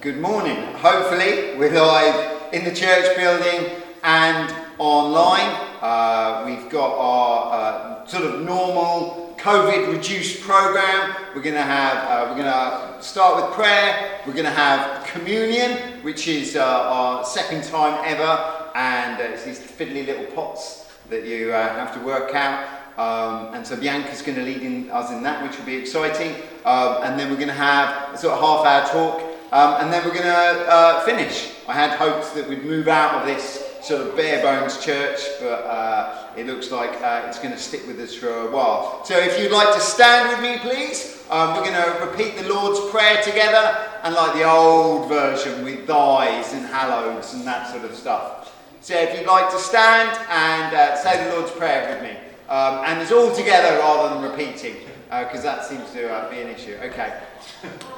Good 0.00 0.20
morning. 0.20 0.74
Hopefully, 0.74 1.58
we're 1.58 1.72
live 1.72 2.52
in 2.52 2.62
the 2.62 2.72
church 2.72 3.16
building 3.16 3.82
and 4.04 4.54
online. 4.78 5.50
Uh, 5.82 6.44
we've 6.46 6.70
got 6.70 6.96
our 6.96 7.52
uh, 7.52 8.06
sort 8.06 8.22
of 8.22 8.42
normal 8.42 9.34
COVID 9.40 9.92
reduced 9.92 10.42
program. 10.42 11.16
We're 11.34 11.42
going 11.42 11.56
to 11.56 11.62
have, 11.62 11.96
uh, 11.96 12.30
we're 12.30 12.44
going 12.44 12.46
to 12.46 13.02
start 13.02 13.42
with 13.42 13.52
prayer. 13.56 14.20
We're 14.24 14.34
going 14.34 14.44
to 14.44 14.52
have 14.52 15.04
communion, 15.08 15.76
which 16.04 16.28
is 16.28 16.54
uh, 16.54 16.62
our 16.62 17.24
second 17.24 17.64
time 17.64 18.00
ever, 18.04 18.70
and 18.76 19.20
uh, 19.20 19.24
it's 19.24 19.42
these 19.42 19.58
fiddly 19.58 20.06
little 20.06 20.26
pots 20.26 20.92
that 21.10 21.24
you 21.24 21.52
uh, 21.52 21.74
have 21.74 21.92
to 21.94 22.00
work 22.06 22.36
out. 22.36 22.68
Um, 22.96 23.52
and 23.52 23.66
so 23.66 23.74
Bianca's 23.74 24.22
going 24.22 24.38
to 24.38 24.44
lead 24.44 24.62
in, 24.62 24.90
us 24.90 25.10
in 25.10 25.24
that, 25.24 25.42
which 25.42 25.58
will 25.58 25.66
be 25.66 25.74
exciting. 25.74 26.36
Um, 26.64 27.02
and 27.02 27.18
then 27.18 27.30
we're 27.30 27.36
going 27.36 27.48
to 27.48 27.54
have 27.54 28.14
a 28.14 28.16
sort 28.16 28.34
of 28.34 28.40
half 28.40 28.64
hour 28.64 28.92
talk 28.92 29.27
um, 29.52 29.80
and 29.80 29.92
then 29.92 30.04
we're 30.04 30.14
going 30.14 30.24
to 30.24 30.70
uh, 30.70 31.00
finish. 31.04 31.52
I 31.66 31.72
had 31.72 31.98
hopes 31.98 32.32
that 32.32 32.48
we'd 32.48 32.64
move 32.64 32.88
out 32.88 33.14
of 33.14 33.26
this 33.26 33.64
sort 33.82 34.02
of 34.02 34.14
bare 34.16 34.42
bones 34.42 34.84
church, 34.84 35.20
but 35.40 35.64
uh, 35.64 36.28
it 36.36 36.46
looks 36.46 36.70
like 36.70 36.90
uh, 37.00 37.24
it's 37.26 37.38
going 37.38 37.52
to 37.52 37.58
stick 37.58 37.86
with 37.86 37.98
us 38.00 38.14
for 38.14 38.28
a 38.28 38.50
while. 38.50 39.02
So 39.04 39.18
if 39.18 39.40
you'd 39.40 39.52
like 39.52 39.74
to 39.74 39.80
stand 39.80 40.28
with 40.28 40.40
me, 40.42 40.58
please, 40.58 41.24
um, 41.30 41.54
we're 41.54 41.70
going 41.70 41.82
to 41.82 42.06
repeat 42.06 42.36
the 42.36 42.48
Lord's 42.52 42.80
Prayer 42.90 43.22
together, 43.22 43.78
and 44.02 44.14
like 44.14 44.34
the 44.34 44.44
old 44.44 45.08
version 45.08 45.64
with 45.64 45.86
thys 45.86 46.52
and 46.52 46.66
hallows 46.66 47.32
and 47.34 47.46
that 47.46 47.70
sort 47.70 47.84
of 47.84 47.94
stuff. 47.94 48.54
So 48.80 48.94
if 48.94 49.18
you'd 49.18 49.26
like 49.26 49.50
to 49.50 49.58
stand 49.58 50.10
and 50.30 50.74
uh, 50.74 50.96
say 50.96 51.24
the 51.24 51.34
Lord's 51.34 51.52
Prayer 51.52 51.94
with 51.94 52.02
me, 52.02 52.18
um, 52.48 52.84
and 52.84 53.00
it's 53.00 53.12
all 53.12 53.34
together 53.34 53.78
rather 53.78 54.14
than 54.14 54.30
repeating, 54.30 54.76
because 55.08 55.40
uh, 55.40 55.56
that 55.56 55.64
seems 55.64 55.90
to 55.92 56.12
uh, 56.12 56.30
be 56.30 56.40
an 56.40 56.48
issue. 56.48 56.76
Okay. 56.82 57.18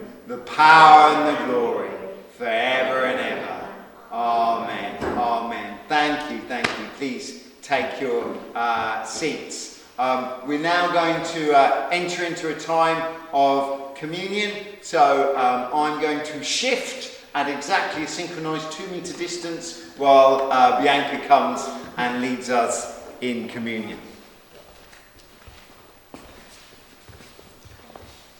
the 0.27 0.37
power 0.39 1.13
and 1.13 1.37
the 1.37 1.45
glory 1.51 1.89
forever 2.37 3.05
and 3.05 3.19
ever. 3.19 3.67
Amen. 4.11 5.03
Amen. 5.17 5.79
Thank 5.87 6.31
you. 6.31 6.39
Thank 6.47 6.67
you. 6.67 6.85
Please 6.97 7.49
take 7.61 7.99
your 7.99 8.35
uh, 8.55 9.03
seats. 9.03 9.83
Um, 9.97 10.47
we're 10.47 10.59
now 10.59 10.91
going 10.91 11.23
to 11.33 11.53
uh, 11.53 11.89
enter 11.91 12.23
into 12.25 12.55
a 12.55 12.59
time 12.59 13.15
of 13.33 13.95
communion. 13.95 14.65
So 14.81 15.35
um, 15.37 15.69
I'm 15.73 16.01
going 16.01 16.23
to 16.25 16.43
shift 16.43 17.23
at 17.33 17.47
exactly 17.47 18.03
a 18.03 18.07
synchronized 18.07 18.71
two 18.71 18.87
meter 18.87 19.13
distance 19.13 19.91
while 19.97 20.51
uh, 20.51 20.81
Bianca 20.81 21.25
comes 21.27 21.67
and 21.97 22.21
leads 22.21 22.49
us 22.49 23.07
in 23.21 23.47
communion. 23.47 23.99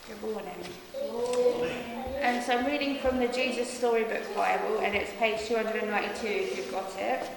Good 0.08 0.22
morning. 0.22 0.81
So 2.46 2.58
I'm 2.58 2.66
reading 2.66 2.98
from 2.98 3.20
the 3.20 3.28
Jesus 3.28 3.70
Storybook 3.70 4.36
Bible, 4.36 4.80
and 4.80 4.96
it's 4.96 5.12
page 5.20 5.48
292 5.48 6.26
if 6.26 6.58
you've 6.58 6.72
got 6.72 6.92
it. 6.98 7.30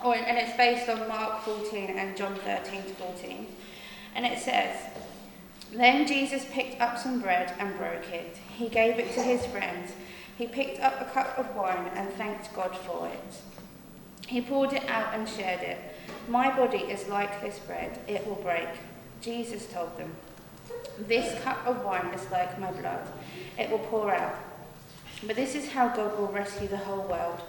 Oh, 0.00 0.12
and 0.12 0.38
it's 0.38 0.56
based 0.56 0.88
on 0.88 1.08
Mark 1.08 1.42
14 1.42 1.90
and 1.98 2.16
John 2.16 2.36
13 2.36 2.82
to 2.82 2.88
14. 2.90 3.46
And 4.14 4.24
it 4.24 4.38
says, 4.38 4.76
Then 5.72 6.06
Jesus 6.06 6.46
picked 6.52 6.80
up 6.80 6.98
some 6.98 7.20
bread 7.20 7.52
and 7.58 7.76
broke 7.78 8.08
it. 8.10 8.36
He 8.56 8.68
gave 8.68 9.00
it 9.00 9.12
to 9.14 9.22
his 9.22 9.44
friends. 9.46 9.90
He 10.36 10.46
picked 10.46 10.80
up 10.80 11.00
a 11.00 11.06
cup 11.06 11.36
of 11.36 11.56
wine 11.56 11.90
and 11.94 12.08
thanked 12.10 12.54
God 12.54 12.76
for 12.76 13.08
it. 13.08 13.34
He 14.28 14.40
poured 14.40 14.72
it 14.72 14.88
out 14.88 15.14
and 15.14 15.28
shared 15.28 15.62
it. 15.62 15.78
My 16.28 16.54
body 16.56 16.78
is 16.78 17.08
like 17.08 17.40
this 17.40 17.58
bread, 17.58 17.98
it 18.06 18.24
will 18.24 18.36
break. 18.36 18.68
Jesus 19.20 19.66
told 19.66 19.98
them, 19.98 20.14
This 21.06 21.40
cup 21.42 21.66
of 21.66 21.84
wine 21.84 22.06
is 22.14 22.30
like 22.30 22.58
my 22.58 22.72
blood 22.72 23.06
it 23.58 23.70
will 23.70 23.78
pour 23.80 24.14
out. 24.14 24.36
But 25.24 25.36
this 25.36 25.54
is 25.54 25.70
how 25.70 25.88
God 25.88 26.16
will 26.18 26.28
rescue 26.28 26.68
the 26.68 26.76
whole 26.76 27.06
world. 27.08 27.40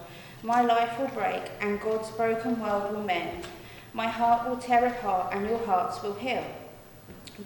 My 0.42 0.60
life 0.60 0.98
will 0.98 1.08
break, 1.08 1.42
and 1.60 1.80
God's 1.80 2.10
broken 2.10 2.60
world 2.60 2.92
will 2.92 3.02
mend. 3.02 3.46
My 3.92 4.08
heart 4.08 4.48
will 4.48 4.56
tear 4.56 4.86
apart, 4.86 5.32
and 5.32 5.48
your 5.48 5.64
hearts 5.64 6.02
will 6.02 6.14
heal. 6.14 6.44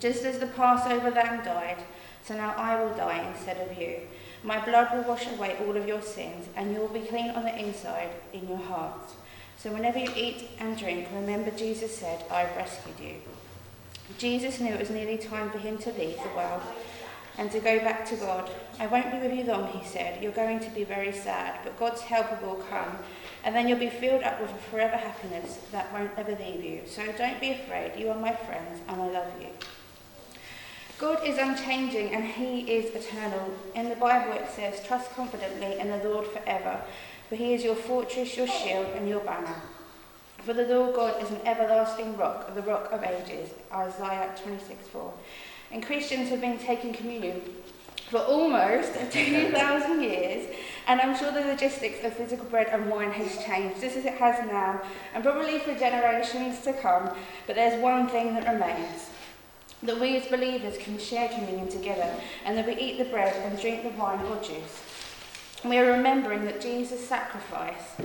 Just 0.00 0.24
as 0.24 0.38
the 0.38 0.46
Passover 0.46 1.10
lamb 1.10 1.44
died, 1.44 1.78
so 2.24 2.34
now 2.34 2.54
I 2.56 2.82
will 2.82 2.94
die 2.94 3.30
instead 3.30 3.58
of 3.68 3.78
you. 3.78 3.96
My 4.42 4.64
blood 4.64 4.94
will 4.94 5.04
wash 5.04 5.26
away 5.26 5.56
all 5.60 5.76
of 5.76 5.86
your 5.86 6.02
sins, 6.02 6.48
and 6.56 6.72
you 6.72 6.80
will 6.80 6.88
be 6.88 7.00
clean 7.00 7.30
on 7.30 7.44
the 7.44 7.58
inside 7.58 8.10
in 8.32 8.48
your 8.48 8.58
hearts. 8.58 9.14
So 9.58 9.72
whenever 9.72 9.98
you 9.98 10.10
eat 10.16 10.50
and 10.58 10.78
drink, 10.78 11.08
remember 11.14 11.50
Jesus 11.50 11.96
said, 11.96 12.24
I've 12.30 12.56
rescued 12.56 12.98
you. 13.00 13.14
Jesus 14.18 14.60
knew 14.60 14.72
it 14.72 14.80
was 14.80 14.90
nearly 14.90 15.18
time 15.18 15.50
for 15.50 15.58
him 15.58 15.78
to 15.78 15.92
leave 15.92 16.22
the 16.22 16.28
world 16.36 16.62
and 17.38 17.50
to 17.50 17.58
go 17.60 17.78
back 17.80 18.04
to 18.06 18.16
God. 18.16 18.50
I 18.78 18.86
won't 18.86 19.10
be 19.10 19.18
with 19.18 19.36
you 19.36 19.44
long, 19.44 19.66
he 19.68 19.84
said. 19.86 20.22
You're 20.22 20.32
going 20.32 20.60
to 20.60 20.70
be 20.70 20.84
very 20.84 21.12
sad, 21.12 21.58
but 21.64 21.78
God's 21.78 22.02
help 22.02 22.42
will 22.42 22.62
come, 22.70 22.98
and 23.42 23.54
then 23.54 23.66
you'll 23.66 23.78
be 23.78 23.90
filled 23.90 24.22
up 24.22 24.40
with 24.40 24.50
a 24.50 24.70
forever 24.70 24.96
happiness 24.96 25.58
that 25.72 25.92
won't 25.92 26.12
ever 26.16 26.36
leave 26.36 26.64
you. 26.64 26.82
So 26.86 27.02
don't 27.18 27.40
be 27.40 27.50
afraid. 27.50 27.98
You 27.98 28.10
are 28.10 28.18
my 28.18 28.32
friends, 28.32 28.80
and 28.88 29.02
I 29.02 29.10
love 29.10 29.32
you. 29.40 29.48
God 30.98 31.26
is 31.26 31.38
unchanging 31.38 32.14
and 32.14 32.24
He 32.24 32.60
is 32.60 32.94
eternal. 32.94 33.52
In 33.74 33.88
the 33.88 33.96
Bible 33.96 34.32
it 34.32 34.48
says, 34.50 34.84
Trust 34.86 35.10
confidently 35.10 35.78
in 35.78 35.88
the 35.88 35.96
Lord 36.08 36.26
forever, 36.28 36.80
for 37.28 37.36
He 37.36 37.52
is 37.52 37.64
your 37.64 37.74
fortress, 37.74 38.36
your 38.36 38.46
shield, 38.46 38.86
and 38.94 39.08
your 39.08 39.20
banner. 39.20 39.56
For 40.44 40.52
the 40.52 40.64
Lord 40.64 40.94
God 40.94 41.22
is 41.22 41.30
an 41.30 41.40
everlasting 41.46 42.16
rock, 42.16 42.54
the 42.54 42.62
rock 42.62 42.92
of 42.92 43.02
ages. 43.02 43.50
Isaiah 43.72 44.34
26 44.42 44.88
4 44.88 45.12
and 45.74 45.84
Christians 45.84 46.28
have 46.30 46.40
been 46.40 46.58
taking 46.58 46.92
communion 46.92 47.42
for 48.10 48.18
almost 48.18 48.92
2,000 49.10 50.02
years, 50.02 50.46
and 50.86 51.00
I'm 51.00 51.16
sure 51.16 51.32
the 51.32 51.40
logistics 51.40 52.04
of 52.04 52.14
physical 52.14 52.44
bread 52.46 52.68
and 52.70 52.88
wine 52.88 53.10
has 53.10 53.44
changed, 53.44 53.80
just 53.80 53.96
as 53.96 54.04
it 54.04 54.14
has 54.14 54.46
now, 54.46 54.80
and 55.14 55.24
probably 55.24 55.58
for 55.58 55.74
generations 55.74 56.60
to 56.60 56.72
come, 56.74 57.10
but 57.46 57.56
there's 57.56 57.80
one 57.82 58.08
thing 58.08 58.34
that 58.34 58.52
remains. 58.52 59.10
That 59.82 59.98
we 59.98 60.16
as 60.16 60.26
believers 60.26 60.78
can 60.78 60.98
share 60.98 61.28
communion 61.28 61.68
together, 61.68 62.14
and 62.44 62.56
that 62.56 62.66
we 62.66 62.76
eat 62.76 62.98
the 62.98 63.04
bread 63.06 63.34
and 63.44 63.60
drink 63.60 63.82
the 63.82 63.90
wine 64.00 64.24
or 64.26 64.36
juice. 64.36 64.82
We 65.64 65.78
are 65.78 65.90
remembering 65.90 66.44
that 66.44 66.60
Jesus' 66.60 67.06
sacrifice, 67.06 67.96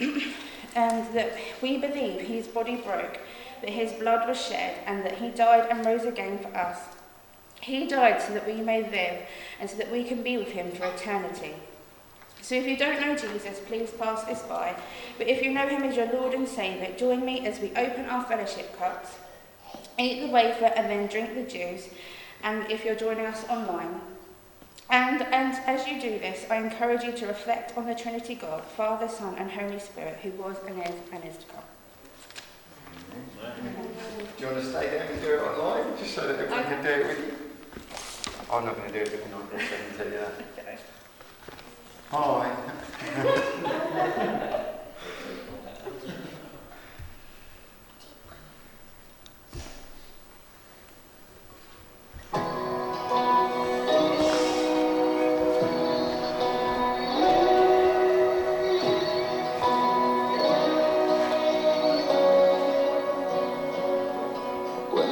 and 0.74 1.14
that 1.14 1.32
we 1.60 1.78
believe 1.78 2.20
his 2.20 2.46
body 2.46 2.76
broke, 2.76 3.18
that 3.60 3.70
his 3.70 3.92
blood 3.92 4.28
was 4.28 4.40
shed, 4.40 4.78
and 4.86 5.04
that 5.04 5.18
he 5.18 5.28
died 5.28 5.68
and 5.70 5.84
rose 5.84 6.04
again 6.04 6.38
for 6.38 6.54
us. 6.56 6.78
He 7.60 7.86
died 7.86 8.20
so 8.20 8.34
that 8.34 8.46
we 8.46 8.54
may 8.54 8.82
live 8.82 9.22
and 9.60 9.70
so 9.70 9.76
that 9.76 9.92
we 9.92 10.02
can 10.02 10.22
be 10.22 10.36
with 10.36 10.48
him 10.48 10.72
for 10.72 10.84
eternity. 10.86 11.54
So 12.40 12.56
if 12.56 12.66
you 12.66 12.76
don't 12.76 13.00
know 13.00 13.14
Jesus, 13.14 13.60
please 13.66 13.90
pass 13.90 14.24
this 14.24 14.42
by. 14.42 14.74
But 15.16 15.28
if 15.28 15.44
you 15.44 15.52
know 15.52 15.68
him 15.68 15.84
as 15.84 15.96
your 15.96 16.12
Lord 16.12 16.34
and 16.34 16.48
Saviour, 16.48 16.88
join 16.96 17.24
me 17.24 17.46
as 17.46 17.60
we 17.60 17.70
open 17.76 18.06
our 18.06 18.24
fellowship 18.24 18.76
cups, 18.76 19.10
eat 19.96 20.20
the 20.20 20.32
wafer, 20.32 20.64
and 20.64 20.90
then 20.90 21.06
drink 21.06 21.34
the 21.34 21.42
juice. 21.42 21.88
And 22.42 22.68
if 22.68 22.84
you're 22.84 22.96
joining 22.96 23.26
us 23.26 23.44
online, 23.48 24.00
and, 24.92 25.22
and 25.22 25.54
as 25.66 25.88
you 25.88 25.98
do 26.00 26.18
this, 26.18 26.44
I 26.50 26.56
encourage 26.56 27.02
you 27.02 27.12
to 27.12 27.26
reflect 27.26 27.78
on 27.78 27.86
the 27.86 27.94
Trinity 27.94 28.34
God, 28.34 28.62
Father, 28.62 29.08
Son, 29.08 29.34
and 29.36 29.50
Holy 29.50 29.78
Spirit, 29.78 30.18
who 30.22 30.32
was 30.32 30.58
and 30.68 30.78
is 30.80 30.94
and 31.12 31.24
is 31.24 31.38
to 31.38 31.46
come. 31.46 31.62
Do 34.36 34.44
you 34.44 34.50
want 34.52 34.62
to 34.62 34.70
stay 34.70 34.90
there 34.90 35.08
and 35.10 35.18
do 35.22 35.34
it 35.34 35.40
online, 35.40 35.96
just 35.98 36.14
so 36.14 36.28
that 36.28 36.38
everyone 36.38 36.64
can 36.64 36.84
do 36.84 36.90
it 36.90 37.06
with 37.06 37.18
you? 37.18 37.34
I'm 38.52 38.66
not 38.66 38.76
going 38.76 38.92
to 38.92 38.92
do 38.92 39.00
it 39.00 39.10
with 39.12 39.26
you, 39.26 39.34
I'm 39.34 39.48
going 39.48 39.60
to 39.60 39.66
tell 39.96 40.06
you 40.06 40.18
that. 40.18 40.32
Hi. 42.10 42.54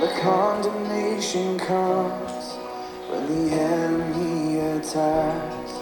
the 0.00 0.08
condemnation 0.19 1.58
comes, 1.58 2.55
when 3.11 3.26
the 3.26 3.55
enemy 3.55 4.58
attacks, 4.58 5.73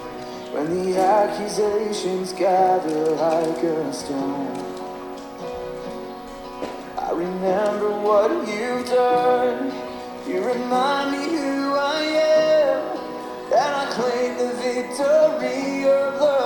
when 0.52 0.66
the 0.74 0.98
accusations 0.98 2.32
gather 2.32 3.10
like 3.10 3.62
a 3.62 3.92
storm. 3.92 4.58
I 6.98 7.12
remember 7.12 7.90
what 7.90 8.30
you've 8.48 8.86
done. 8.86 9.72
You 10.26 10.44
remind 10.44 11.12
me 11.12 11.24
who 11.38 11.74
I 11.74 12.00
am, 12.00 12.98
and 13.52 13.74
I 13.76 13.86
claim 13.92 14.36
the 14.36 14.52
victory 14.54 15.84
of 15.84 16.20
love. 16.20 16.37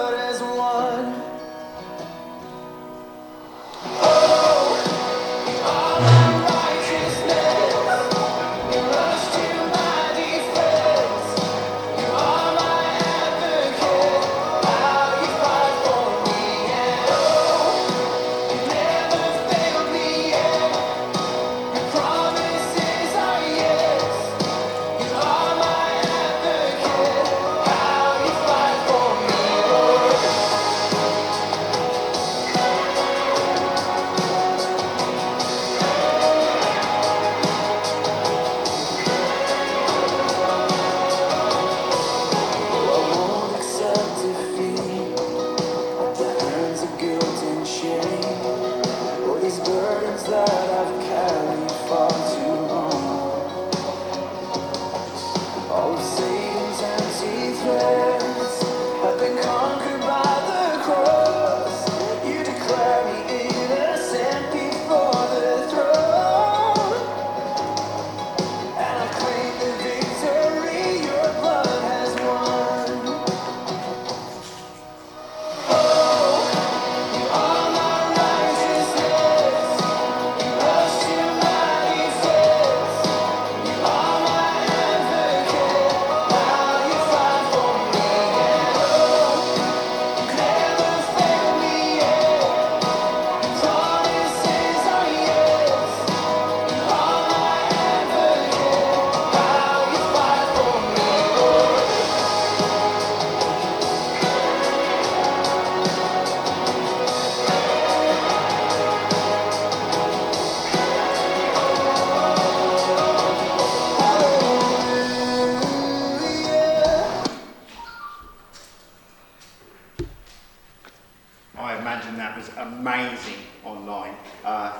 Uh, 124.44 124.72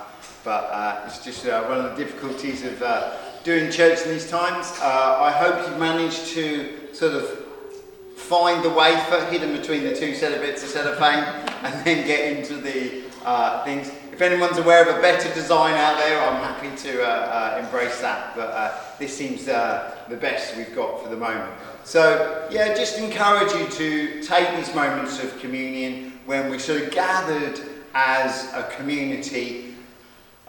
but 0.44 0.65
uh, 0.73 1.03
it's 1.06 1.25
just 1.25 1.47
uh, 1.47 1.62
one 1.65 1.79
of 1.79 1.97
the 1.97 2.05
difficulties 2.05 2.65
of 2.65 2.83
uh, 2.83 3.12
doing 3.44 3.71
church 3.71 4.03
in 4.05 4.11
these 4.11 4.29
times. 4.29 4.73
Uh, 4.81 5.19
I 5.21 5.31
hope 5.31 5.69
you've 5.69 5.79
managed 5.79 6.27
to 6.35 6.94
sort 6.94 7.15
of 7.15 7.29
find 8.17 8.65
the 8.65 8.71
wafer 8.71 9.25
hidden 9.27 9.56
between 9.56 9.85
the 9.85 9.94
two 9.94 10.15
set 10.15 10.33
of 10.33 10.41
bits 10.41 10.62
of 10.62 10.69
cellophane 10.69 11.25
and 11.65 11.85
then 11.85 12.06
get 12.06 12.37
into 12.37 12.56
the 12.56 13.03
uh, 13.25 13.65
things. 13.65 13.89
If 14.12 14.21
anyone's 14.21 14.59
aware 14.59 14.89
of 14.89 14.97
a 14.97 15.00
better 15.00 15.33
design 15.35 15.75
out 15.75 15.97
there, 15.97 16.21
I'm 16.21 16.43
happy 16.43 16.75
to 16.89 17.03
uh, 17.03 17.06
uh, 17.06 17.62
embrace 17.65 18.00
that. 18.00 18.37
But 18.37 18.50
uh, 18.50 18.79
this 18.99 19.17
seems 19.17 19.49
uh, 19.49 19.97
the 20.09 20.17
best 20.17 20.56
we've 20.56 20.75
got 20.75 21.03
for 21.03 21.09
the 21.09 21.17
moment. 21.17 21.50
So, 21.85 22.47
yeah, 22.50 22.75
just 22.75 22.99
encourage 22.99 23.53
you 23.53 23.69
to 23.69 24.23
take 24.23 24.55
these 24.56 24.75
moments 24.75 25.23
of 25.23 25.39
communion 25.41 26.12
when 26.27 26.50
we're 26.50 26.59
sort 26.59 26.83
of 26.83 26.91
gathered 26.91 27.59
as 27.94 28.53
a 28.55 28.71
community, 28.77 29.75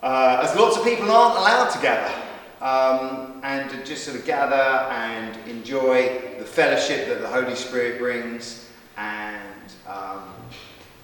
uh, 0.01 0.41
as 0.43 0.55
lots 0.55 0.77
of 0.77 0.83
people 0.83 1.11
aren't 1.11 1.37
allowed 1.37 1.69
to 1.69 1.81
gather. 1.81 2.13
Um, 2.61 3.41
and 3.43 3.69
to 3.71 3.83
just 3.83 4.05
sort 4.05 4.17
of 4.17 4.25
gather 4.25 4.55
and 4.55 5.35
enjoy 5.49 6.21
the 6.39 6.45
fellowship 6.45 7.09
that 7.09 7.19
the 7.19 7.27
Holy 7.27 7.55
Spirit 7.55 7.99
brings 7.99 8.69
and 8.95 9.41
um, 9.85 10.23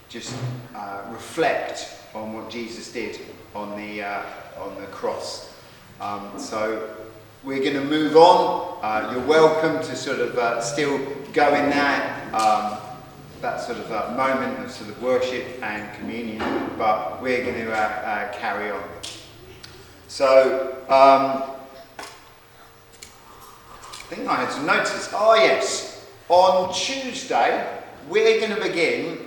just 0.08 0.34
uh, 0.74 1.02
reflect 1.12 1.98
on 2.16 2.32
what 2.34 2.50
Jesus 2.50 2.94
did 2.94 3.20
on 3.54 3.76
the, 3.76 4.04
uh, 4.04 4.24
on 4.58 4.74
the 4.80 4.88
cross. 4.88 5.54
Um, 6.00 6.40
so 6.40 6.96
we're 7.44 7.60
going 7.60 7.74
to 7.74 7.84
move 7.84 8.16
on. 8.16 8.80
Uh, 8.82 9.12
you're 9.12 9.28
welcome 9.28 9.86
to 9.86 9.96
sort 9.96 10.20
of 10.20 10.38
uh, 10.38 10.62
still 10.62 10.98
go 11.34 11.54
in 11.56 11.70
that, 11.72 12.34
um, 12.34 12.80
that 13.42 13.62
sort 13.62 13.78
of 13.78 13.92
uh, 13.92 14.14
moment 14.18 14.60
of 14.66 14.72
sort 14.72 14.90
of 14.90 15.02
worship 15.02 15.46
and 15.62 15.98
communion, 15.98 16.40
but 16.78 17.22
we're 17.22 17.44
going 17.44 17.56
to 17.56 17.72
uh, 17.72 17.78
uh, 17.78 18.34
carry 18.34 18.72
on. 18.72 18.84
So, 20.08 20.76
um, 20.90 21.56
I 24.10 24.16
think 24.16 24.28
I 24.28 24.36
had 24.36 24.52
some 24.52 24.66
notices. 24.66 25.10
Oh, 25.14 25.36
yes. 25.36 26.06
On 26.28 26.74
Tuesday, 26.74 27.82
we're 28.10 28.40
going 28.40 28.56
to 28.60 28.68
begin 28.68 29.20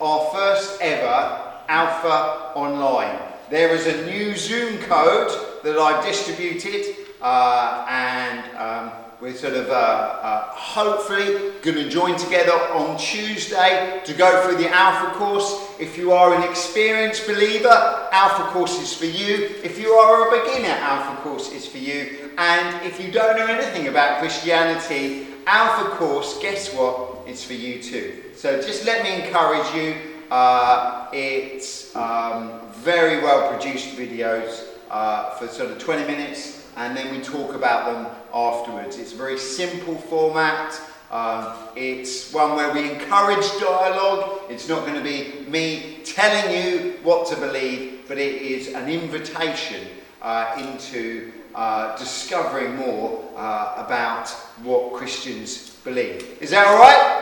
our 0.00 0.30
first 0.32 0.80
ever 0.82 1.42
Alpha 1.68 2.52
Online. 2.54 3.18
There 3.50 3.74
is 3.74 3.86
a 3.86 4.04
new 4.06 4.36
Zoom 4.36 4.78
code 4.78 5.62
that 5.62 5.78
I've 5.78 6.04
distributed, 6.04 6.96
uh, 7.22 7.86
and 7.88 8.56
um, 8.56 8.92
we're 9.20 9.34
sort 9.34 9.54
of 9.54 9.70
uh, 9.70 9.72
uh, 9.72 10.42
hopefully 10.50 11.52
going 11.62 11.76
to 11.76 11.88
join 11.88 12.18
together 12.18 12.52
on 12.52 12.98
Tuesday 12.98 14.02
to 14.04 14.12
go 14.12 14.42
through 14.42 14.62
the 14.62 14.68
Alpha 14.68 15.18
course. 15.18 15.70
If 15.80 15.96
you 15.96 16.12
are 16.12 16.34
an 16.34 16.42
experienced 16.42 17.26
believer, 17.26 18.08
Alpha 18.12 18.42
course 18.50 18.78
is 18.80 18.92
for 18.92 19.06
you. 19.06 19.54
If 19.64 19.78
you 19.78 19.92
are 19.92 20.28
a 20.28 20.42
beginner, 20.42 20.68
Alpha 20.68 21.22
course 21.22 21.50
is 21.52 21.66
for 21.66 21.78
you. 21.78 22.30
And 22.36 22.86
if 22.86 23.00
you 23.00 23.10
don't 23.10 23.38
know 23.38 23.46
anything 23.46 23.88
about 23.88 24.20
Christianity, 24.20 25.28
Alpha 25.46 25.96
course, 25.96 26.38
guess 26.42 26.74
what? 26.74 27.26
It's 27.26 27.42
for 27.42 27.54
you 27.54 27.82
too. 27.82 28.22
So 28.34 28.60
just 28.60 28.84
let 28.84 29.02
me 29.02 29.24
encourage 29.24 29.74
you. 29.74 29.96
Uh, 30.30 31.08
it's 31.12 31.96
um, 31.96 32.60
very 32.72 33.22
well 33.22 33.50
produced 33.50 33.96
videos 33.96 34.64
uh, 34.90 35.30
for 35.36 35.48
sort 35.48 35.70
of 35.70 35.78
20 35.78 36.04
minutes, 36.04 36.66
and 36.76 36.94
then 36.94 37.14
we 37.14 37.22
talk 37.22 37.54
about 37.54 37.92
them 37.92 38.12
afterwards. 38.36 38.98
It's 38.98 39.12
a 39.12 39.16
very 39.16 39.38
simple 39.38 39.94
format. 39.94 40.78
Um, 41.10 41.54
it's 41.74 42.32
one 42.32 42.54
where 42.56 42.72
we 42.74 42.90
encourage 42.90 43.46
dialogue. 43.58 44.42
It's 44.50 44.68
not 44.68 44.84
going 44.84 44.98
to 44.98 45.02
be 45.02 45.48
me 45.48 46.00
telling 46.04 46.54
you 46.54 46.98
what 47.02 47.26
to 47.28 47.36
believe, 47.36 48.04
but 48.08 48.18
it 48.18 48.42
is 48.42 48.74
an 48.74 48.90
invitation 48.90 49.86
uh, 50.20 50.54
into 50.58 51.32
uh, 51.54 51.96
discovering 51.96 52.76
more 52.76 53.24
uh, 53.36 53.84
about 53.84 54.28
what 54.62 54.92
Christians 54.92 55.76
believe. 55.84 56.36
Is 56.40 56.50
that 56.50 56.66
all 56.66 56.78
right? 56.78 57.16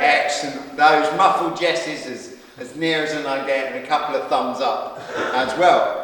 Excellent. 0.00 0.76
Those 0.76 1.12
muffled 1.16 1.60
yeses 1.60 2.06
as, 2.06 2.36
as 2.58 2.76
near 2.76 3.02
as 3.02 3.26
I 3.26 3.44
get, 3.46 3.72
and 3.72 3.84
a 3.84 3.88
couple 3.88 4.14
of 4.14 4.28
thumbs 4.28 4.60
up 4.60 5.00
as 5.34 5.58
well. 5.58 6.02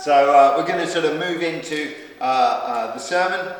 So 0.00 0.32
uh, 0.32 0.54
we're 0.56 0.66
going 0.66 0.78
to 0.78 0.90
sort 0.90 1.04
of 1.04 1.18
move 1.18 1.42
into 1.42 1.92
uh, 2.20 2.24
uh, 2.24 2.94
the 2.94 2.98
sermon. 2.98 3.54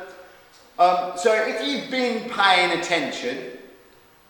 Um, 0.79 1.13
so 1.17 1.33
if 1.33 1.67
you've 1.67 1.91
been 1.91 2.29
paying 2.31 2.79
attention, 2.79 3.59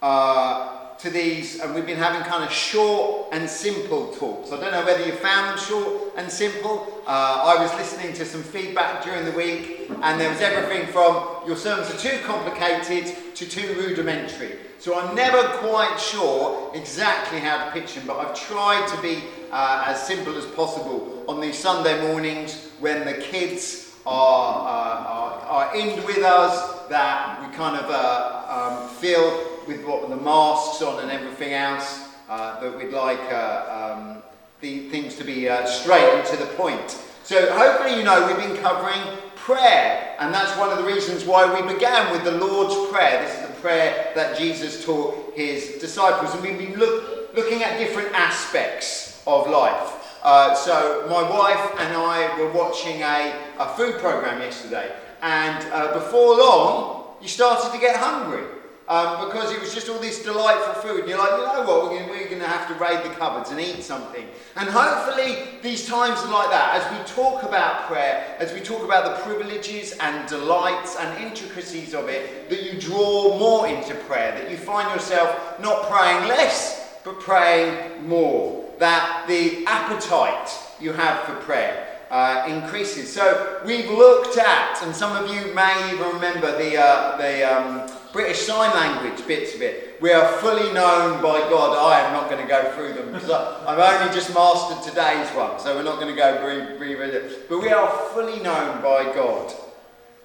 uh, 0.02 0.76
to 0.98 1.10
these, 1.10 1.60
and 1.60 1.74
we've 1.74 1.86
been 1.86 1.98
having 1.98 2.22
kind 2.22 2.42
of 2.42 2.50
short 2.50 3.28
and 3.32 3.48
simple 3.48 4.12
talks. 4.14 4.50
I 4.50 4.58
don't 4.58 4.72
know 4.72 4.84
whether 4.84 5.04
you 5.04 5.12
found 5.12 5.50
them 5.50 5.58
short 5.58 6.14
and 6.16 6.30
simple. 6.30 7.02
Uh, 7.06 7.54
I 7.56 7.62
was 7.62 7.72
listening 7.74 8.14
to 8.14 8.24
some 8.24 8.42
feedback 8.42 9.04
during 9.04 9.24
the 9.24 9.32
week, 9.32 9.90
and 10.02 10.20
there 10.20 10.30
was 10.30 10.40
everything 10.40 10.86
from 10.88 11.46
your 11.46 11.56
sermons 11.56 11.90
are 11.90 11.98
too 11.98 12.18
complicated 12.24 13.14
to 13.34 13.46
too 13.46 13.74
rudimentary. 13.74 14.52
So 14.78 14.98
I'm 14.98 15.14
never 15.14 15.42
quite 15.58 15.98
sure 15.98 16.70
exactly 16.74 17.40
how 17.40 17.66
to 17.66 17.72
pitch 17.72 17.94
them, 17.94 18.06
but 18.06 18.18
I've 18.18 18.38
tried 18.38 18.86
to 18.88 19.02
be 19.02 19.22
uh, 19.50 19.84
as 19.86 20.06
simple 20.06 20.36
as 20.36 20.46
possible 20.46 21.24
on 21.28 21.40
these 21.40 21.58
Sunday 21.58 22.00
mornings 22.08 22.70
when 22.80 23.04
the 23.04 23.14
kids 23.14 23.85
are, 24.06 24.68
uh, 24.68 25.04
are, 25.08 25.40
are 25.40 25.76
in 25.76 26.04
with 26.04 26.18
us, 26.18 26.86
that 26.88 27.40
we 27.40 27.54
kind 27.56 27.76
of 27.76 27.90
uh, 27.90 28.44
um, 28.48 28.88
feel 28.96 29.46
with 29.66 29.84
what 29.84 30.08
the 30.08 30.16
masks 30.16 30.80
on 30.82 31.02
and 31.02 31.10
everything 31.10 31.52
else, 31.52 32.08
uh, 32.28 32.60
that 32.60 32.76
we'd 32.76 32.92
like 32.92 33.20
uh, 33.32 33.94
um, 33.98 34.22
the 34.60 34.88
things 34.90 35.16
to 35.16 35.24
be 35.24 35.48
uh, 35.48 35.66
straight 35.66 36.08
and 36.14 36.26
to 36.26 36.36
the 36.36 36.46
point. 36.54 36.90
So 37.24 37.52
hopefully 37.52 37.98
you 37.98 38.04
know 38.04 38.26
we've 38.26 38.36
been 38.36 38.62
covering 38.62 39.00
prayer, 39.34 40.16
and 40.20 40.32
that's 40.32 40.56
one 40.58 40.70
of 40.70 40.78
the 40.78 40.84
reasons 40.84 41.24
why 41.24 41.44
we 41.52 41.72
began 41.72 42.12
with 42.12 42.24
the 42.24 42.32
Lord's 42.32 42.90
Prayer. 42.92 43.22
This 43.22 43.34
is 43.34 43.48
the 43.48 43.54
prayer 43.60 44.12
that 44.14 44.38
Jesus 44.38 44.84
taught 44.84 45.34
his 45.34 45.78
disciples, 45.80 46.32
and 46.34 46.42
we've 46.42 46.58
been 46.58 46.78
look, 46.78 47.34
looking 47.34 47.62
at 47.64 47.78
different 47.78 48.12
aspects 48.12 49.22
of 49.26 49.50
life. 49.50 50.05
Uh, 50.26 50.56
so 50.56 51.06
my 51.08 51.22
wife 51.22 51.70
and 51.78 51.96
I 51.96 52.36
were 52.36 52.50
watching 52.50 53.00
a, 53.02 53.32
a 53.60 53.68
food 53.76 53.94
program 54.00 54.40
yesterday, 54.40 54.92
and 55.22 55.64
uh, 55.72 55.92
before 55.94 56.36
long, 56.36 57.14
you 57.22 57.28
started 57.28 57.72
to 57.72 57.78
get 57.78 57.94
hungry 57.94 58.42
um, 58.88 59.28
because 59.28 59.52
it 59.52 59.60
was 59.60 59.72
just 59.72 59.88
all 59.88 60.00
this 60.00 60.24
delightful 60.24 60.82
food. 60.82 61.02
And 61.02 61.08
you're 61.08 61.18
like, 61.18 61.30
you 61.30 61.46
know 61.46 61.62
what, 61.64 61.92
we're 61.92 62.26
going 62.26 62.40
to 62.40 62.48
have 62.48 62.66
to 62.66 62.74
raid 62.74 63.08
the 63.08 63.14
cupboards 63.14 63.52
and 63.52 63.60
eat 63.60 63.84
something. 63.84 64.26
And 64.56 64.68
hopefully, 64.68 65.60
these 65.62 65.86
times 65.86 66.18
are 66.18 66.32
like 66.32 66.50
that. 66.50 66.82
As 66.82 66.98
we 66.98 67.14
talk 67.14 67.44
about 67.44 67.86
prayer, 67.86 68.36
as 68.40 68.52
we 68.52 68.58
talk 68.58 68.82
about 68.82 69.04
the 69.04 69.22
privileges 69.22 69.92
and 70.00 70.28
delights 70.28 70.96
and 70.96 71.24
intricacies 71.24 71.94
of 71.94 72.08
it, 72.08 72.50
that 72.50 72.64
you 72.64 72.80
draw 72.80 73.38
more 73.38 73.68
into 73.68 73.94
prayer, 73.94 74.32
that 74.32 74.50
you 74.50 74.56
find 74.56 74.90
yourself 74.90 75.60
not 75.60 75.88
praying 75.88 76.26
less, 76.26 76.98
but 77.04 77.20
praying 77.20 78.08
more. 78.08 78.65
That 78.78 79.24
the 79.26 79.64
appetite 79.66 80.50
you 80.80 80.92
have 80.92 81.24
for 81.24 81.34
prayer 81.36 81.96
uh, 82.10 82.44
increases. 82.48 83.12
So 83.12 83.60
we've 83.64 83.90
looked 83.90 84.38
at, 84.38 84.82
and 84.82 84.94
some 84.94 85.16
of 85.16 85.34
you 85.34 85.54
may 85.54 85.92
even 85.92 86.14
remember 86.14 86.56
the, 86.56 86.80
uh, 86.80 87.16
the 87.16 87.42
um, 87.42 87.90
British 88.12 88.46
Sign 88.46 88.70
Language 88.74 89.26
bits 89.26 89.54
of 89.54 89.62
it. 89.62 90.00
We 90.00 90.12
are 90.12 90.26
fully 90.38 90.72
known 90.72 91.20
by 91.22 91.40
God. 91.50 91.76
I 91.76 92.00
am 92.00 92.12
not 92.12 92.30
going 92.30 92.42
to 92.42 92.48
go 92.48 92.72
through 92.72 92.92
them 92.92 93.12
because 93.12 93.30
I've 93.30 93.78
only 93.78 94.14
just 94.14 94.32
mastered 94.34 94.82
today's 94.82 95.28
one, 95.34 95.58
so 95.58 95.74
we're 95.74 95.82
not 95.82 95.98
going 96.00 96.14
to 96.14 96.20
go 96.20 96.46
reread 96.46 97.14
it. 97.14 97.48
But 97.48 97.60
we 97.60 97.70
are 97.70 97.90
fully 98.12 98.40
known 98.40 98.82
by 98.82 99.04
God. 99.14 99.52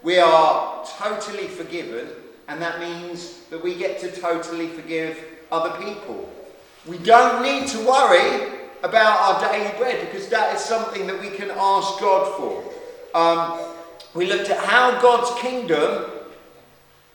We 0.03 0.19
are 0.19 0.85
totally 0.97 1.47
forgiven, 1.47 2.09
and 2.47 2.61
that 2.61 2.79
means 2.79 3.39
that 3.49 3.63
we 3.63 3.75
get 3.75 3.99
to 4.01 4.11
totally 4.11 4.67
forgive 4.67 5.17
other 5.51 5.83
people. 5.83 6.31
We 6.87 6.97
don't 6.97 7.43
need 7.43 7.67
to 7.69 7.77
worry 7.85 8.59
about 8.83 9.19
our 9.19 9.51
daily 9.51 9.77
bread 9.77 10.09
because 10.09 10.27
that 10.29 10.55
is 10.55 10.61
something 10.61 11.05
that 11.05 11.19
we 11.19 11.29
can 11.29 11.51
ask 11.51 11.99
God 11.99 12.35
for. 12.37 12.63
Um, 13.13 13.59
we 14.15 14.25
looked 14.25 14.49
at 14.49 14.57
how 14.57 14.99
God's 14.99 15.39
kingdom 15.39 16.05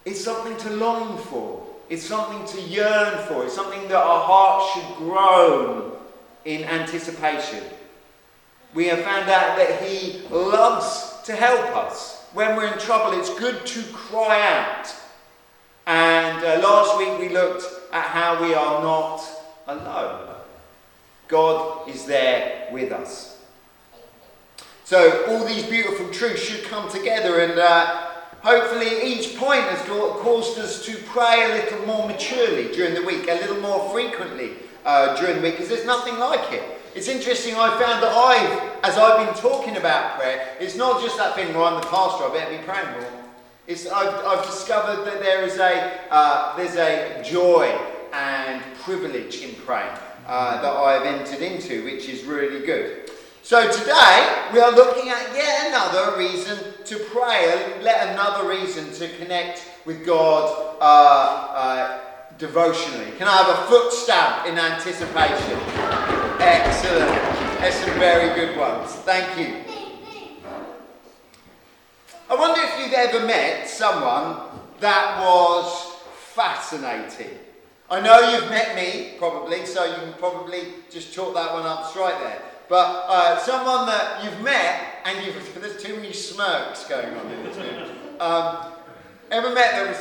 is 0.05 0.23
something 0.23 0.57
to 0.59 0.71
long 0.71 1.19
for, 1.19 1.67
it's 1.89 2.05
something 2.05 2.47
to 2.47 2.69
yearn 2.69 3.27
for, 3.27 3.45
it's 3.45 3.55
something 3.55 3.83
that 3.89 3.97
our 3.97 4.23
hearts 4.23 4.73
should 4.73 4.97
groan 4.99 5.93
in 6.45 6.63
anticipation. 6.65 7.63
We 8.73 8.87
have 8.87 9.01
found 9.01 9.29
out 9.29 9.57
that 9.59 9.83
He 9.83 10.23
loves 10.31 11.21
to 11.25 11.35
help 11.35 11.77
us. 11.77 12.25
When 12.35 12.55
we're 12.57 12.73
in 12.73 12.79
trouble, 12.79 13.19
it's 13.19 13.37
good 13.37 13.67
to 13.67 13.83
cry 13.93 14.47
out. 14.47 14.95
And 15.87 16.45
uh, 16.45 16.61
last 16.63 16.99
week 16.99 17.19
we 17.19 17.35
looked 17.35 17.65
at 17.93 18.05
how 18.05 18.41
we 18.43 18.55
are 18.55 18.83
not 18.83 19.36
alone. 19.67 20.29
God 21.29 21.89
is 21.89 22.05
there 22.07 22.69
with 22.73 22.93
us. 22.93 23.39
So, 24.85 25.25
all 25.27 25.45
these 25.45 25.65
beautiful 25.67 26.09
truths 26.11 26.43
should 26.43 26.65
come 26.65 26.89
together, 26.89 27.41
and 27.41 27.59
uh, 27.59 28.07
hopefully, 28.43 29.03
each 29.03 29.37
point 29.37 29.63
has 29.63 29.83
caused 29.83 30.59
us 30.59 30.85
to 30.87 30.97
pray 31.07 31.45
a 31.45 31.55
little 31.55 31.87
more 31.87 32.07
maturely 32.07 32.73
during 32.73 32.95
the 32.95 33.03
week, 33.03 33.27
a 33.29 33.35
little 33.35 33.61
more 33.61 33.91
frequently 33.91 34.53
uh, 34.85 35.17
during 35.21 35.37
the 35.37 35.43
week, 35.43 35.55
because 35.55 35.69
there's 35.69 35.87
nothing 35.87 36.17
like 36.19 36.53
it. 36.53 36.63
It's 36.95 37.09
interesting, 37.09 37.57
I 37.57 37.71
found 37.71 38.03
that 38.03 38.13
I've, 38.13 38.89
as 38.89 38.97
I've 38.97 39.27
been 39.27 39.35
talking 39.35 39.77
about 39.77 40.19
prayer, 40.19 40.57
it's 40.61 40.77
not 40.77 41.03
just 41.03 41.19
that 41.19 41.35
thing 41.35 41.53
where 41.53 41.65
I'm 41.65 41.81
the 41.81 41.87
pastor, 41.89 42.25
I 42.25 42.33
better 42.33 42.57
be 42.57 42.65
praying 42.65 42.91
more. 42.93 43.11
It's, 43.67 43.87
I've, 43.89 44.25
I've 44.25 44.47
discovered 44.47 45.05
that 45.05 45.21
there 45.21 45.43
is 45.43 45.59
a, 45.59 46.01
uh, 46.11 46.57
there's 46.57 46.77
a 46.77 47.23
joy 47.23 47.67
and 48.13 48.63
privilege 48.87 49.43
in 49.43 49.53
praying 49.67 49.99
uh, 50.29 50.63
that 50.63 50.73
I 50.73 50.93
have 50.93 51.03
entered 51.03 51.43
into, 51.43 51.83
which 51.83 52.09
is 52.09 52.23
really 52.23 52.65
good. 52.65 53.11
So 53.43 53.69
today 53.69 54.49
we 54.53 54.61
are 54.61 54.71
looking 54.71 55.09
at 55.09 55.35
yet 55.35 55.67
another 55.67 56.17
reason 56.17 56.57
to 56.85 56.97
pray, 57.11 57.73
and 57.75 57.83
let 57.83 58.11
another 58.13 58.49
reason 58.49 58.93
to 58.93 59.09
connect 59.19 59.69
with 59.87 60.07
God 60.07 60.77
uh, 60.81 60.85
uh, 60.85 61.99
devotionally. 62.39 63.11
Can 63.19 63.27
I 63.27 63.37
have 63.43 63.59
a 63.59 63.63
foot 63.67 63.93
stamp 63.93 64.47
in 64.47 64.57
anticipation? 64.57 65.59
Excellent. 66.39 67.61
There's 67.61 67.75
some 67.75 67.99
very 67.99 68.37
good 68.37 68.57
ones. 68.57 68.93
Thank 69.03 69.37
you. 69.37 69.65
I 72.31 72.37
wonder 72.37 72.61
if 72.63 72.79
you've 72.79 72.93
ever 72.93 73.27
met 73.27 73.69
someone 73.69 74.61
that 74.79 75.21
was 75.21 75.93
fascinating. 76.35 77.46
I 77.89 78.01
know 78.01 78.33
you've 78.33 78.51
met 78.51 78.75
me, 78.75 79.15
probably, 79.17 79.65
so 79.65 79.85
you 79.85 79.95
can 79.95 80.13
probably 80.15 80.59
just 80.91 81.13
chalk 81.13 81.35
that 81.35 81.53
one 81.53 81.65
up 81.65 81.87
straight 81.87 82.19
there. 82.19 82.43
But 82.69 83.07
uh, 83.09 83.39
someone 83.39 83.87
that 83.87 84.25
you've 84.25 84.43
met, 84.43 85.03
and 85.05 85.25
you've, 85.25 85.55
there's 85.61 85.81
too 85.81 85.95
many 85.95 86.13
smirks 86.13 86.89
going 86.89 87.17
on 87.17 87.31
in 87.31 87.43
this 87.45 87.57
room. 87.57 87.89
Um, 88.19 88.73
ever 89.31 89.55
met 89.55 89.73
that 89.73 89.89
was 89.89 89.99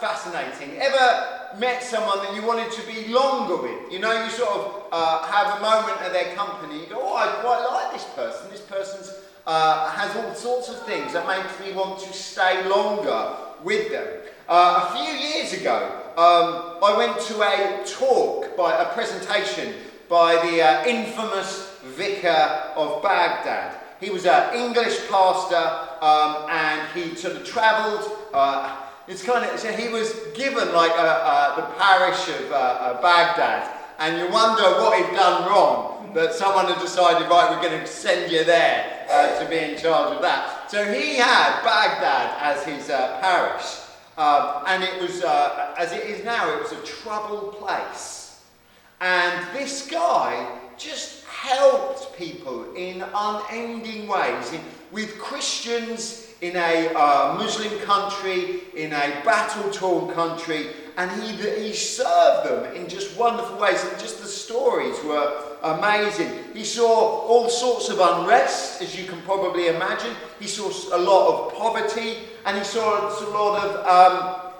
fascinating? 0.00 0.76
Ever 0.80 1.56
met 1.60 1.84
someone 1.84 2.18
that 2.18 2.34
you 2.34 2.44
wanted 2.44 2.72
to 2.72 2.86
be 2.86 3.12
longer 3.12 3.62
with? 3.62 3.92
You 3.92 4.00
know, 4.00 4.24
you 4.24 4.30
sort 4.30 4.50
of 4.50 4.84
uh, 4.90 5.22
have 5.26 5.58
a 5.58 5.60
moment 5.60 6.00
of 6.04 6.12
their 6.12 6.34
company, 6.34 6.80
you 6.80 6.86
go, 6.86 6.98
oh, 7.00 7.14
I 7.14 7.26
quite 7.42 7.64
like 7.64 7.92
this 7.92 8.06
person. 8.16 8.50
This 8.50 8.60
person's 8.62 9.14
uh, 9.46 9.90
has 9.90 10.16
all 10.16 10.34
sorts 10.34 10.68
of 10.68 10.84
things 10.84 11.12
that 11.12 11.28
makes 11.28 11.60
me 11.60 11.76
want 11.76 12.00
to 12.00 12.12
stay 12.12 12.68
longer 12.68 13.36
with 13.62 13.92
them. 13.92 14.06
Uh, 14.48 14.90
a 14.90 14.96
few 14.96 15.14
years 15.14 15.52
ago, 15.52 16.03
um, 16.16 16.78
I 16.82 16.94
went 16.96 17.20
to 17.26 17.42
a 17.42 17.84
talk, 17.84 18.56
by 18.56 18.80
a 18.80 18.92
presentation 18.92 19.74
by 20.08 20.34
the 20.46 20.62
uh, 20.62 20.86
infamous 20.86 21.76
vicar 21.96 22.72
of 22.76 23.02
Baghdad. 23.02 23.80
He 24.00 24.10
was 24.10 24.26
an 24.26 24.54
English 24.54 25.08
pastor 25.08 25.64
um, 26.00 26.48
and 26.50 26.88
he 26.92 27.14
sort 27.16 27.36
of 27.36 27.44
travelled. 27.44 28.10
Uh, 28.32 28.76
it's 29.08 29.24
kind 29.24 29.44
of, 29.44 29.58
so 29.58 29.72
he 29.72 29.88
was 29.88 30.14
given 30.34 30.72
like 30.72 30.92
a, 30.92 31.02
a, 31.02 31.54
the 31.56 31.66
parish 31.78 32.28
of 32.28 32.52
uh, 32.52 32.98
Baghdad, 33.02 33.68
and 33.98 34.18
you 34.18 34.32
wonder 34.32 34.62
what 34.62 34.98
he'd 34.98 35.16
done 35.16 35.48
wrong 35.48 36.12
that 36.14 36.32
someone 36.32 36.66
had 36.66 36.80
decided, 36.80 37.28
right, 37.28 37.50
we're 37.50 37.68
going 37.68 37.80
to 37.80 37.86
send 37.86 38.30
you 38.30 38.44
there 38.44 39.06
uh, 39.10 39.42
to 39.42 39.50
be 39.50 39.56
in 39.56 39.76
charge 39.76 40.14
of 40.14 40.22
that. 40.22 40.70
So 40.70 40.84
he 40.92 41.16
had 41.16 41.60
Baghdad 41.62 42.36
as 42.40 42.64
his 42.64 42.88
uh, 42.88 43.18
parish. 43.20 43.83
Um, 44.16 44.62
and 44.66 44.82
it 44.82 45.00
was, 45.00 45.24
uh, 45.24 45.74
as 45.76 45.92
it 45.92 46.04
is 46.04 46.24
now, 46.24 46.48
it 46.54 46.62
was 46.62 46.72
a 46.72 46.82
troubled 46.82 47.58
place. 47.58 48.42
And 49.00 49.46
this 49.52 49.88
guy 49.88 50.58
just 50.78 51.24
helped 51.24 52.16
people 52.16 52.72
in 52.74 53.04
unending 53.14 54.06
ways, 54.06 54.52
in, 54.52 54.60
with 54.92 55.18
Christians 55.18 56.24
in 56.40 56.56
a 56.56 56.92
uh, 56.94 57.34
Muslim 57.38 57.78
country, 57.80 58.60
in 58.74 58.92
a 58.92 59.22
battle 59.24 59.70
torn 59.70 60.14
country, 60.14 60.68
and 60.96 61.10
he, 61.22 61.32
he 61.32 61.72
served 61.72 62.48
them 62.48 62.76
in 62.76 62.88
just 62.88 63.16
wonderful 63.18 63.58
ways. 63.58 63.82
And 63.84 63.98
just 63.98 64.20
the 64.20 64.28
stories 64.28 65.02
were 65.04 65.56
amazing. 65.62 66.30
He 66.52 66.64
saw 66.64 66.86
all 67.26 67.48
sorts 67.48 67.88
of 67.88 67.98
unrest, 67.98 68.82
as 68.82 68.98
you 68.98 69.08
can 69.08 69.20
probably 69.22 69.68
imagine. 69.68 70.14
He 70.38 70.46
saw 70.46 70.68
a 70.94 70.98
lot 70.98 71.46
of 71.46 71.54
poverty, 71.54 72.18
and 72.44 72.58
he 72.58 72.64
saw 72.64 73.08
a 73.08 73.30
lot 73.30 73.64
of 73.64 73.86
um, 73.86 74.52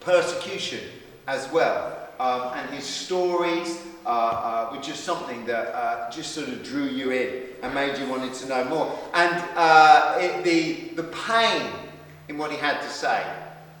persecution 0.00 0.80
as 1.26 1.50
well. 1.52 1.96
Um, 2.18 2.52
and 2.54 2.70
his 2.70 2.84
stories 2.84 3.82
uh, 4.04 4.08
uh, 4.08 4.68
were 4.72 4.82
just 4.82 5.04
something 5.04 5.46
that 5.46 5.74
uh, 5.74 6.10
just 6.10 6.32
sort 6.32 6.48
of 6.48 6.62
drew 6.62 6.84
you 6.84 7.12
in 7.12 7.44
and 7.62 7.74
made 7.74 7.96
you 7.98 8.06
wanted 8.08 8.34
to 8.34 8.48
know 8.48 8.64
more. 8.64 8.98
And 9.14 9.42
uh, 9.56 10.18
it, 10.20 10.44
the, 10.44 11.02
the 11.02 11.08
pain 11.08 11.70
in 12.28 12.36
what 12.36 12.50
he 12.50 12.58
had 12.58 12.80
to 12.82 12.88
say, 12.90 13.24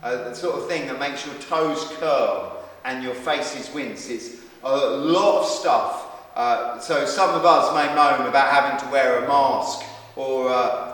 uh, 0.02 0.28
the 0.30 0.34
sort 0.34 0.56
of 0.56 0.68
thing 0.68 0.86
that 0.86 0.98
makes 0.98 1.26
your 1.26 1.34
toes 1.36 1.84
curl 1.98 2.64
and 2.86 3.04
your 3.04 3.14
faces 3.14 3.72
wince. 3.74 4.08
It's 4.08 4.36
a 4.62 4.76
lot 4.76 5.42
of 5.42 5.46
stuff. 5.46 6.06
Uh, 6.34 6.78
so 6.78 7.04
some 7.04 7.34
of 7.34 7.44
us 7.44 7.74
may 7.74 7.94
moan 7.94 8.26
about 8.26 8.50
having 8.50 8.80
to 8.86 8.90
wear 8.90 9.22
a 9.22 9.28
mask 9.28 9.84
or 10.16 10.50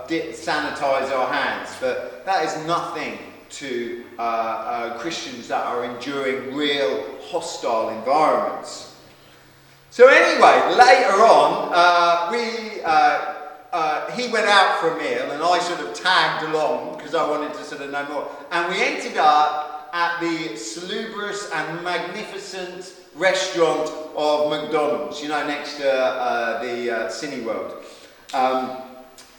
sanitize 0.08 1.10
our 1.12 1.32
hands, 1.32 1.70
but 1.80 2.24
that 2.24 2.44
is 2.44 2.66
nothing 2.66 3.18
to 3.48 4.04
uh, 4.18 4.22
uh, 4.22 4.98
Christians 4.98 5.48
that 5.48 5.64
are 5.64 5.84
enduring 5.84 6.54
real 6.54 7.04
hostile 7.22 7.90
environments. 7.90 8.96
So 9.90 10.08
anyway, 10.08 10.76
later 10.76 11.22
on, 11.22 11.70
uh, 11.72 12.28
we 12.30 12.82
uh, 12.82 13.34
uh, 13.72 14.10
he 14.12 14.28
went 14.28 14.46
out 14.46 14.78
for 14.80 14.90
a 14.90 14.98
meal, 14.98 15.30
and 15.30 15.42
I 15.42 15.58
sort 15.58 15.80
of 15.80 15.94
tagged 15.94 16.44
along 16.44 16.96
because 16.96 17.14
I 17.14 17.28
wanted 17.28 17.54
to 17.54 17.64
sort 17.64 17.82
of 17.82 17.90
know 17.90 18.06
more. 18.08 18.28
And 18.50 18.72
we 18.72 18.82
ended 18.82 19.16
up 19.16 19.90
at 19.92 20.20
the 20.20 20.56
salubrious 20.56 21.50
and 21.52 21.82
magnificent 21.82 22.92
restaurant 23.14 23.88
of 24.16 24.50
McDonald's, 24.50 25.22
you 25.22 25.28
know, 25.28 25.46
next 25.46 25.76
to 25.78 25.90
uh, 25.90 26.62
the 26.62 26.88
Cineworld. 27.08 27.82
Um, 28.34 28.85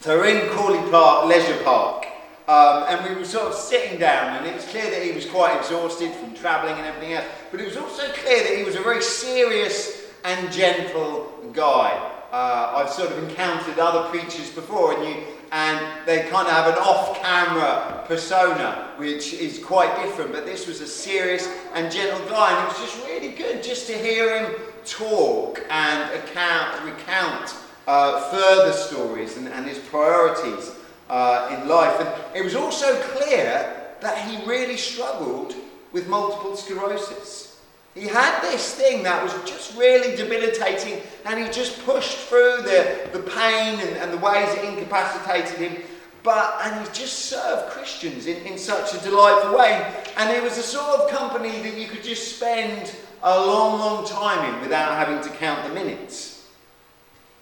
so 0.00 0.16
we're 0.16 0.28
in 0.28 0.48
Crawley 0.50 0.90
Park, 0.90 1.26
Leisure 1.26 1.62
Park, 1.64 2.06
um, 2.46 2.84
and 2.88 3.08
we 3.08 3.16
were 3.16 3.24
sort 3.24 3.48
of 3.48 3.54
sitting 3.54 3.98
down, 3.98 4.36
and 4.36 4.46
it 4.46 4.54
was 4.54 4.64
clear 4.66 4.90
that 4.90 5.02
he 5.02 5.12
was 5.12 5.26
quite 5.26 5.56
exhausted 5.58 6.12
from 6.14 6.34
travelling 6.34 6.76
and 6.76 6.86
everything 6.86 7.12
else. 7.14 7.26
But 7.50 7.60
it 7.60 7.66
was 7.66 7.76
also 7.76 8.06
clear 8.12 8.42
that 8.42 8.56
he 8.56 8.62
was 8.62 8.74
a 8.74 8.80
very 8.80 9.02
serious 9.02 10.06
and 10.24 10.50
gentle 10.52 11.30
guy. 11.52 11.90
Uh, 12.30 12.74
I've 12.76 12.90
sort 12.90 13.10
of 13.10 13.18
encountered 13.28 13.78
other 13.78 14.08
preachers 14.08 14.50
before, 14.50 14.94
and 14.94 15.08
you 15.08 15.22
and 15.50 16.06
they 16.06 16.28
kind 16.28 16.46
of 16.46 16.52
have 16.52 16.66
an 16.66 16.78
off-camera 16.78 18.04
persona, 18.06 18.92
which 18.98 19.32
is 19.32 19.58
quite 19.58 19.94
different. 20.02 20.32
But 20.32 20.44
this 20.44 20.66
was 20.66 20.80
a 20.80 20.86
serious 20.86 21.48
and 21.74 21.90
gentle 21.90 22.20
guy, 22.28 22.54
and 22.54 22.64
it 22.64 22.68
was 22.68 22.90
just 22.92 23.06
really 23.06 23.32
good 23.32 23.62
just 23.62 23.86
to 23.86 23.96
hear 23.96 24.38
him 24.38 24.54
talk 24.84 25.62
and 25.70 26.14
account, 26.14 26.84
recount 26.84 27.54
uh, 27.88 28.20
further 28.30 28.72
stories 28.72 29.38
and, 29.38 29.48
and 29.48 29.66
his 29.66 29.78
priorities 29.78 30.72
uh, 31.08 31.56
in 31.58 31.66
life. 31.66 31.98
And 31.98 32.36
it 32.36 32.44
was 32.44 32.54
also 32.54 32.94
clear 33.02 33.74
that 34.00 34.18
he 34.28 34.44
really 34.46 34.76
struggled 34.76 35.54
with 35.92 36.06
multiple 36.06 36.54
sclerosis. 36.54 37.60
He 37.94 38.06
had 38.06 38.42
this 38.42 38.74
thing 38.74 39.02
that 39.04 39.22
was 39.22 39.32
just 39.50 39.76
really 39.76 40.14
debilitating, 40.14 41.00
and 41.24 41.40
he 41.40 41.50
just 41.50 41.82
pushed 41.84 42.18
through 42.28 42.58
the, 42.58 43.08
the 43.12 43.20
pain 43.20 43.80
and, 43.80 43.96
and 43.96 44.12
the 44.12 44.18
ways 44.18 44.48
it 44.50 44.64
incapacitated 44.64 45.58
him. 45.58 45.82
But 46.22 46.60
and 46.64 46.86
he 46.86 46.92
just 46.92 47.20
served 47.20 47.70
Christians 47.70 48.26
in, 48.26 48.36
in 48.46 48.58
such 48.58 48.92
a 48.92 48.98
delightful 49.02 49.56
way. 49.56 49.94
And 50.18 50.30
it 50.30 50.42
was 50.42 50.58
a 50.58 50.62
sort 50.62 51.00
of 51.00 51.10
company 51.10 51.62
that 51.62 51.78
you 51.78 51.88
could 51.88 52.04
just 52.04 52.36
spend 52.36 52.94
a 53.22 53.46
long, 53.46 53.80
long 53.80 54.06
time 54.06 54.54
in 54.54 54.60
without 54.60 54.92
having 54.94 55.22
to 55.22 55.38
count 55.38 55.66
the 55.66 55.72
minutes. 55.72 56.37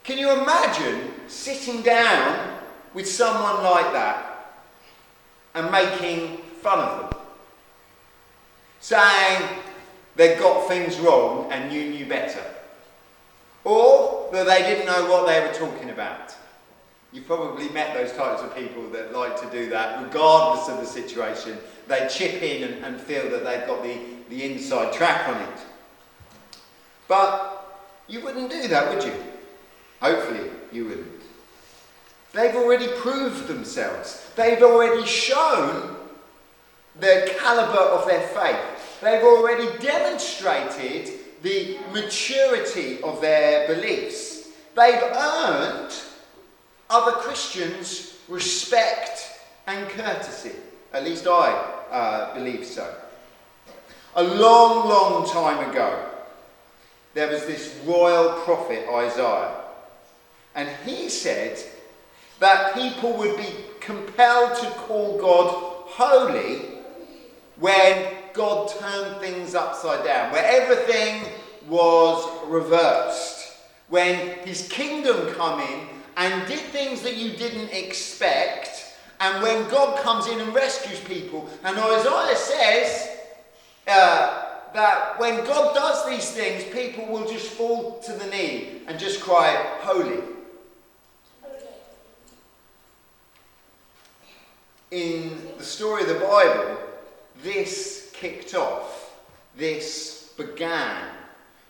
Can 0.06 0.18
you 0.18 0.30
imagine 0.30 1.10
sitting 1.26 1.82
down 1.82 2.60
with 2.94 3.08
someone 3.08 3.64
like 3.64 3.92
that 3.92 4.54
and 5.56 5.68
making 5.72 6.36
fun 6.62 6.78
of 6.78 7.10
them? 7.10 7.20
Saying 8.78 9.48
they 10.14 10.36
got 10.36 10.68
things 10.68 10.96
wrong 11.00 11.50
and 11.50 11.72
you 11.72 11.90
knew 11.90 12.06
better. 12.06 12.40
Or 13.64 14.28
that 14.32 14.46
they 14.46 14.62
didn't 14.62 14.86
know 14.86 15.10
what 15.10 15.26
they 15.26 15.40
were 15.40 15.52
talking 15.52 15.90
about. 15.90 16.36
You've 17.12 17.26
probably 17.26 17.68
met 17.70 17.92
those 17.92 18.12
types 18.12 18.42
of 18.42 18.54
people 18.54 18.88
that 18.90 19.12
like 19.12 19.40
to 19.40 19.50
do 19.50 19.68
that, 19.70 20.04
regardless 20.04 20.68
of 20.68 20.78
the 20.78 20.86
situation. 20.86 21.58
They 21.88 22.06
chip 22.08 22.40
in 22.42 22.62
and, 22.62 22.84
and 22.84 23.00
feel 23.00 23.28
that 23.30 23.42
they've 23.42 23.66
got 23.66 23.82
the, 23.82 23.98
the 24.28 24.44
inside 24.44 24.92
track 24.92 25.28
on 25.28 25.42
it. 25.42 25.58
But 27.08 27.88
you 28.06 28.20
wouldn't 28.20 28.52
do 28.52 28.68
that, 28.68 28.94
would 28.94 29.02
you? 29.02 29.12
Hopefully, 30.00 30.50
you 30.72 30.86
wouldn't. 30.86 31.22
They've 32.32 32.54
already 32.54 32.88
proved 32.98 33.48
themselves. 33.48 34.30
They've 34.36 34.62
already 34.62 35.06
shown 35.06 35.96
the 37.00 37.32
caliber 37.38 37.80
of 37.80 38.06
their 38.06 38.26
faith. 38.28 39.00
They've 39.00 39.22
already 39.22 39.66
demonstrated 39.78 41.10
the 41.42 41.78
maturity 41.92 43.02
of 43.02 43.20
their 43.20 43.66
beliefs. 43.68 44.48
They've 44.74 45.02
earned 45.02 45.92
other 46.90 47.12
Christians 47.12 48.18
respect 48.28 49.30
and 49.66 49.88
courtesy. 49.88 50.52
At 50.92 51.04
least 51.04 51.26
I 51.26 51.52
uh, 51.90 52.34
believe 52.34 52.64
so. 52.64 52.94
A 54.14 54.22
long, 54.22 54.88
long 54.88 55.28
time 55.28 55.70
ago, 55.70 56.10
there 57.14 57.28
was 57.28 57.44
this 57.46 57.78
royal 57.84 58.32
prophet 58.44 58.86
Isaiah, 58.88 59.65
and 60.56 60.68
he 60.84 61.08
said 61.10 61.58
that 62.40 62.74
people 62.74 63.12
would 63.16 63.36
be 63.36 63.54
compelled 63.80 64.58
to 64.58 64.70
call 64.70 65.18
God 65.18 65.52
holy 65.86 66.62
when 67.58 68.14
God 68.32 68.68
turned 68.80 69.20
things 69.20 69.54
upside 69.54 70.04
down, 70.04 70.32
where 70.32 70.44
everything 70.44 71.30
was 71.68 72.46
reversed, 72.46 73.52
when 73.88 74.38
his 74.46 74.68
kingdom 74.68 75.32
come 75.34 75.60
in 75.60 75.88
and 76.16 76.46
did 76.48 76.60
things 76.60 77.02
that 77.02 77.16
you 77.16 77.36
didn't 77.36 77.70
expect, 77.72 78.94
and 79.20 79.42
when 79.42 79.68
God 79.70 80.02
comes 80.02 80.26
in 80.26 80.40
and 80.40 80.54
rescues 80.54 81.00
people. 81.00 81.48
And 81.64 81.78
Isaiah 81.78 82.36
says 82.36 83.08
uh, 83.88 84.44
that 84.74 85.18
when 85.18 85.44
God 85.44 85.74
does 85.74 86.06
these 86.06 86.30
things, 86.30 86.64
people 86.64 87.06
will 87.06 87.26
just 87.26 87.48
fall 87.48 87.98
to 88.00 88.12
the 88.12 88.26
knee 88.26 88.82
and 88.86 88.98
just 88.98 89.20
cry, 89.20 89.54
Holy. 89.80 90.35
In 94.96 95.38
the 95.58 95.62
story 95.62 96.04
of 96.04 96.08
the 96.08 96.14
Bible, 96.14 96.78
this 97.42 98.10
kicked 98.14 98.54
off, 98.54 99.14
this 99.54 100.32
began 100.38 101.10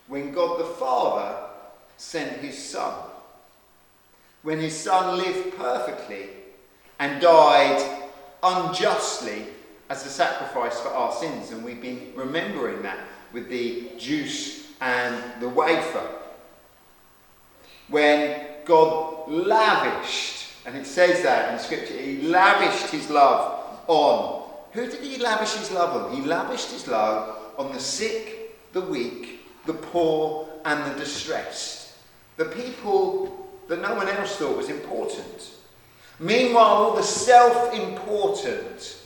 when 0.07 0.31
God 0.31 0.61
the 0.61 0.65
Father 0.65 1.37
sent 1.97 2.39
his 2.39 2.57
Son. 2.57 2.95
When 4.45 4.61
his 4.61 4.77
Son 4.77 5.19
lived 5.19 5.57
perfectly 5.57 6.29
and 7.01 7.21
died 7.21 8.07
unjustly 8.45 9.47
as 9.91 10.07
a 10.07 10.09
sacrifice 10.09 10.79
for 10.79 10.91
our 10.91 11.13
sins. 11.13 11.51
And 11.51 11.65
we've 11.65 11.83
been 11.83 12.13
remembering 12.15 12.81
that 12.83 13.01
with 13.33 13.49
the 13.49 13.91
juice 13.99 14.69
and 14.81 15.43
the 15.43 15.49
wafer. 15.49 16.09
When 17.89 18.47
God 18.65 19.29
lavished, 19.29 20.36
and 20.67 20.77
it 20.77 20.85
says 20.85 21.23
that 21.23 21.53
in 21.53 21.61
Scripture, 21.61 21.97
he 21.97 22.23
lavished 22.23 22.91
his 22.91 23.09
love 23.09 23.65
on. 23.87 24.43
Who 24.73 24.91
did 24.91 25.01
he 25.01 25.17
lavish 25.17 25.55
his 25.55 25.71
love 25.71 26.05
on? 26.11 26.15
He 26.15 26.23
lavished 26.23 26.73
his 26.73 26.89
love 26.89 27.39
on 27.57 27.73
the 27.73 27.79
sick, 27.79 28.73
the 28.73 28.81
weak, 28.81 29.47
the 29.65 29.75
poor, 29.75 30.49
and 30.65 30.93
the 30.93 30.99
distressed. 30.99 31.95
The 32.37 32.47
people 32.47 33.49
that 33.69 33.81
no 33.81 33.95
one 33.95 34.09
else 34.09 34.37
thought 34.37 34.57
was 34.57 34.69
important. 34.69 35.53
Meanwhile, 36.19 36.65
all 36.65 36.97
the 36.97 37.03
self 37.03 37.73
important 37.73 38.99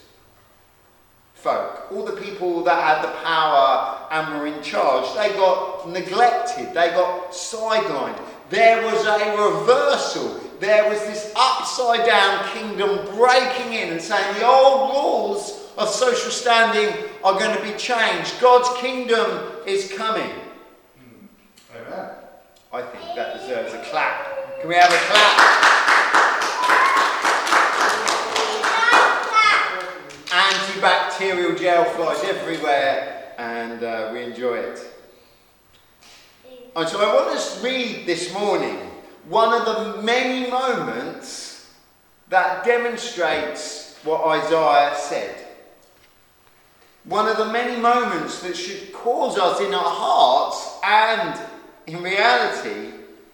folk, 1.35 1.93
all 1.93 2.05
the 2.05 2.21
people 2.21 2.65
that 2.65 2.83
had 2.83 3.03
the 3.03 3.15
power 3.23 4.09
and 4.11 4.41
were 4.41 4.47
in 4.47 4.63
charge, 4.63 5.15
they 5.15 5.35
got 5.37 5.89
neglected, 5.89 6.69
they 6.69 6.91
got 6.91 7.33
sidelined. 7.33 8.19
There 8.51 8.85
was 8.85 9.07
a 9.07 9.31
reversal. 9.31 10.41
There 10.59 10.91
was 10.91 10.99
this 11.03 11.33
upside 11.37 12.05
down 12.05 12.45
kingdom 12.53 13.07
breaking 13.15 13.73
in 13.73 13.93
and 13.93 14.03
saying 14.03 14.39
the 14.39 14.45
old 14.45 14.91
rules 14.91 15.69
of 15.79 15.89
social 15.89 16.33
standing 16.33 16.93
are 17.23 17.39
going 17.39 17.57
to 17.57 17.63
be 17.63 17.79
changed. 17.79 18.41
God's 18.41 18.69
kingdom 18.81 19.53
is 19.67 19.93
coming. 19.93 20.29
Amen. 21.77 22.11
I 22.73 22.83
think 22.83 23.05
that 23.15 23.39
deserves 23.39 23.73
a 23.73 23.83
clap. 23.85 24.59
Can 24.59 24.69
we 24.69 24.75
have 24.75 24.93
a 24.93 24.97
clap? 24.97 25.61
Antibacterial 30.27 31.57
gel 31.57 31.85
flies 31.85 32.25
everywhere, 32.25 33.33
and 33.39 33.85
uh, 33.85 34.11
we 34.13 34.25
enjoy 34.25 34.57
it. 34.57 35.00
And 36.77 36.89
so 36.89 37.01
I 37.01 37.15
want 37.15 37.35
us 37.35 37.57
to 37.59 37.65
read 37.65 38.07
this 38.07 38.33
morning 38.33 38.77
one 39.29 39.61
of 39.61 39.67
the 39.97 40.03
many 40.03 40.49
moments 40.49 41.69
that 42.29 42.65
demonstrates 42.65 43.99
what 44.05 44.25
Isaiah 44.25 44.95
said. 44.97 45.47
One 47.05 47.27
of 47.27 47.39
the 47.39 47.47
many 47.47 47.81
moments 47.81 48.41
that 48.43 48.57
should 48.57 48.93
cause 48.93 49.37
us 49.37 49.61
in 49.61 49.75
our 49.75 49.83
hearts 49.83 50.79
and 50.85 51.41
in 51.87 52.03
reality 52.05 52.93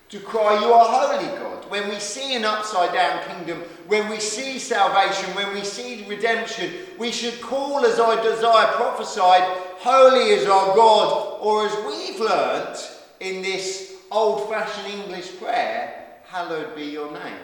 to 0.09 0.21
cry, 0.21 0.59
You 0.61 0.73
are 0.73 1.09
holy, 1.09 1.27
God. 1.39 1.71
When 1.71 1.91
we 1.91 1.99
see 1.99 2.37
an 2.37 2.45
upside 2.45 2.95
down 2.95 3.23
kingdom, 3.29 3.59
when 3.87 4.09
we 4.09 4.19
see 4.19 4.59
salvation, 4.59 5.35
when 5.35 5.53
we 5.53 5.63
see 5.63 6.07
redemption, 6.09 6.73
we 6.97 7.11
should 7.11 7.41
call, 7.43 7.85
as 7.85 8.01
Isaiah 8.01 8.73
prophesied, 8.77 9.43
Holy 9.79 10.31
is 10.31 10.47
our 10.47 10.75
God, 10.75 11.39
or 11.43 11.67
as 11.67 11.77
we've 11.85 12.21
learnt 12.21 12.96
in 13.21 13.43
this 13.43 13.95
old 14.11 14.49
fashioned 14.49 14.93
English 14.93 15.39
prayer, 15.39 16.07
Hallowed 16.27 16.75
be 16.75 16.85
your 16.85 17.11
name. 17.13 17.39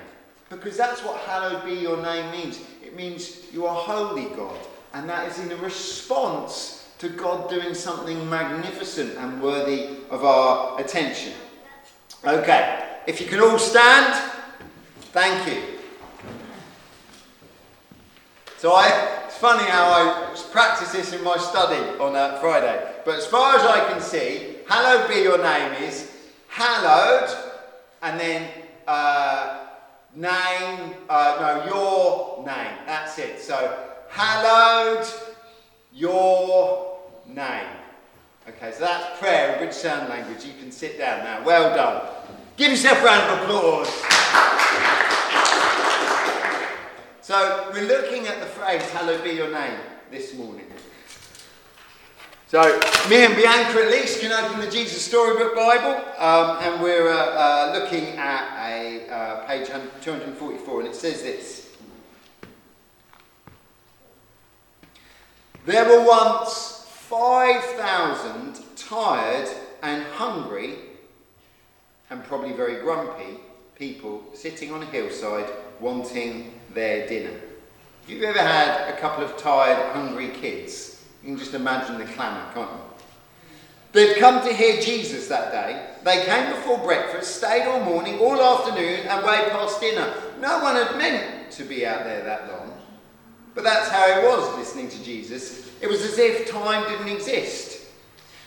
Because 0.51 0.77
that's 0.77 1.03
what 1.03 1.19
hallowed 1.21 1.65
be 1.65 1.73
your 1.73 2.03
name 2.03 2.31
means. 2.31 2.61
It 2.83 2.97
means 2.97 3.43
you 3.53 3.65
are 3.65 3.75
holy, 3.75 4.27
God. 4.37 4.59
And 4.93 5.09
that 5.09 5.29
is 5.29 5.39
in 5.39 5.51
a 5.53 5.57
response 5.57 6.91
to 6.99 7.09
God 7.09 7.49
doing 7.49 7.75
something 7.75 8.29
magnificent 8.29 9.17
and 9.17 9.43
worthy 9.43 9.97
of 10.11 10.25
our 10.25 10.81
attention. 10.81 11.33
Okay, 12.25 12.87
if 13.07 13.21
you 13.21 13.27
can 13.27 13.41
all 13.41 13.59
stand, 13.59 14.15
thank 15.13 15.47
you. 15.49 15.63
So 18.59 18.73
I, 18.73 19.25
it's 19.27 19.39
funny 19.39 19.65
how 19.65 19.91
I 19.91 20.37
practice 20.53 20.93
this 20.93 21.13
in 21.13 21.25
my 21.25 21.37
study 21.39 21.99
on 21.99 22.15
uh, 22.15 22.39
Friday. 22.41 22.95
But 23.05 23.17
as 23.17 23.27
far 23.27 23.57
as 23.57 23.63
I 23.63 23.91
can 23.91 24.01
see, 24.01 24.52
hallowed 24.69 25.09
be 25.09 25.21
your 25.21 25.39
name 25.39 25.83
is 25.83 26.11
hallowed, 26.49 27.29
and 28.03 28.19
then 28.19 28.49
uh, 28.87 29.67
name, 30.15 30.95
uh, 31.09 31.37
no, 31.41 31.67
your 31.67 32.47
name. 32.47 32.77
That's 32.87 33.19
it. 33.19 33.41
So 33.41 33.79
hallowed 34.11 35.07
your 35.93 36.99
name. 37.27 37.67
Okay, 38.49 38.73
so 38.73 38.81
that's 38.81 39.19
prayer 39.19 39.53
in 39.53 39.59
British 39.59 39.77
Sign 39.77 40.09
Language. 40.09 40.45
You 40.45 40.55
can 40.61 40.73
sit 40.73 40.99
down 40.99 41.25
now. 41.25 41.45
Well 41.45 41.75
done. 41.75 42.09
Give 42.57 42.71
yourself 42.71 43.01
a 43.01 43.05
round 43.05 43.31
of 43.31 43.45
applause. 43.45 43.89
So 47.21 47.71
we're 47.73 47.87
looking 47.87 48.27
at 48.27 48.41
the 48.41 48.47
phrase 48.47 48.83
"Hallowed 48.91 49.23
be 49.23 49.31
your 49.31 49.51
name" 49.53 49.79
this 50.11 50.35
morning. 50.35 50.72
So 52.53 52.61
me 53.09 53.25
and 53.25 53.35
Bianca 53.35 53.81
at 53.81 53.91
least 53.91 54.21
can 54.21 54.31
open 54.31 54.61
the 54.61 54.71
Jesus 54.71 55.03
Storybook 55.03 55.55
Bible, 55.57 56.05
um, 56.19 56.59
and 56.61 56.83
we're 56.83 57.09
uh, 57.09 57.17
uh, 57.17 57.79
looking 57.79 58.09
at 58.19 58.69
a 58.71 59.09
uh, 59.09 59.47
page 59.47 59.69
244, 59.69 60.81
and 60.81 60.89
it 60.91 60.95
says 60.95 61.23
this. 61.23 61.75
There 65.65 65.89
were 65.89 66.07
once 66.07 66.85
5,000 66.91 68.61
tired 68.77 69.49
and 69.83 70.05
hungry, 70.09 70.75
and 72.11 72.23
probably 72.23 72.53
very 72.53 72.83
grumpy, 72.83 73.41
people 73.77 74.23
sitting 74.35 74.73
on 74.73 74.83
a 74.83 74.87
hillside 74.87 75.49
wanting 75.81 76.53
their 76.75 77.09
dinner. 77.09 77.33
Have 78.03 78.11
you 78.11 78.23
ever 78.27 78.41
had 78.41 78.93
a 78.93 78.99
couple 78.99 79.25
of 79.25 79.39
tired, 79.39 79.95
hungry 79.95 80.29
kids? 80.29 80.92
You 81.23 81.29
can 81.29 81.39
just 81.39 81.55
imagine 81.55 81.99
the 81.99 82.05
clamour, 82.05 82.53
can't 82.53 82.71
you? 82.71 82.79
They'd 83.93 84.17
come 84.17 84.45
to 84.47 84.53
hear 84.53 84.81
Jesus 84.81 85.29
that 85.29 85.53
day. 85.53 85.87
They 86.03 86.25
came 86.25 86.51
before 86.51 86.79
breakfast, 86.79 87.37
stayed 87.37 87.67
all 87.69 87.81
morning, 87.81 88.19
all 88.19 88.41
afternoon, 88.41 89.07
and 89.07 89.25
way 89.25 89.49
past 89.51 89.81
dinner. 89.81 90.13
No 90.41 90.61
one 90.61 90.77
had 90.77 90.97
meant 90.97 91.53
to 91.53 91.65
be 91.65 91.87
out 91.87 92.05
there 92.05 92.25
that 92.25 92.49
long. 92.51 92.73
But 93.55 93.65
that's 93.65 93.91
how 93.91 94.07
it 94.07 94.25
was 94.25 94.57
listening 94.57 94.89
to 94.89 95.05
Jesus. 95.05 95.71
It 95.83 95.89
was 95.89 96.03
as 96.03 96.19
if 96.19 96.51
time 96.51 96.89
didn't 96.91 97.09
exist. 97.09 97.83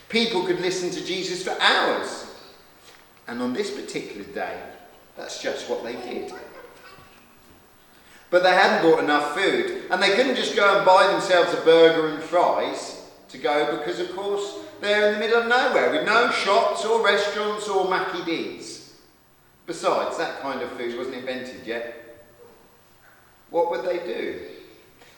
People 0.08 0.44
could 0.44 0.60
listen 0.60 0.90
to 0.90 1.04
Jesus 1.04 1.44
for 1.44 1.56
hours. 1.60 2.26
And 3.28 3.40
on 3.40 3.52
this 3.52 3.70
particular 3.70 4.24
day, 4.32 4.60
that's 5.16 5.40
just 5.40 5.70
what 5.70 5.84
they 5.84 5.94
did. 5.94 6.32
But 8.30 8.42
they 8.42 8.50
hadn't 8.50 8.88
bought 8.88 9.02
enough 9.02 9.34
food, 9.34 9.84
and 9.90 10.02
they 10.02 10.14
couldn't 10.16 10.34
just 10.34 10.56
go 10.56 10.76
and 10.76 10.84
buy 10.84 11.06
themselves 11.06 11.54
a 11.54 11.60
burger 11.62 12.08
and 12.08 12.22
fries 12.22 13.08
to 13.28 13.38
go 13.38 13.76
because, 13.78 14.00
of 14.00 14.14
course, 14.16 14.58
they're 14.80 15.08
in 15.08 15.14
the 15.14 15.20
middle 15.20 15.42
of 15.42 15.48
nowhere 15.48 15.92
with 15.92 16.04
no 16.04 16.30
shops 16.30 16.84
or 16.84 17.04
restaurants 17.04 17.68
or 17.68 17.88
Mackie 17.88 18.24
D's. 18.24 18.94
Besides, 19.66 20.18
that 20.18 20.40
kind 20.40 20.60
of 20.60 20.70
food 20.72 20.96
wasn't 20.96 21.16
invented 21.16 21.66
yet. 21.66 22.26
What 23.50 23.70
would 23.70 23.84
they 23.84 23.98
do? 23.98 24.40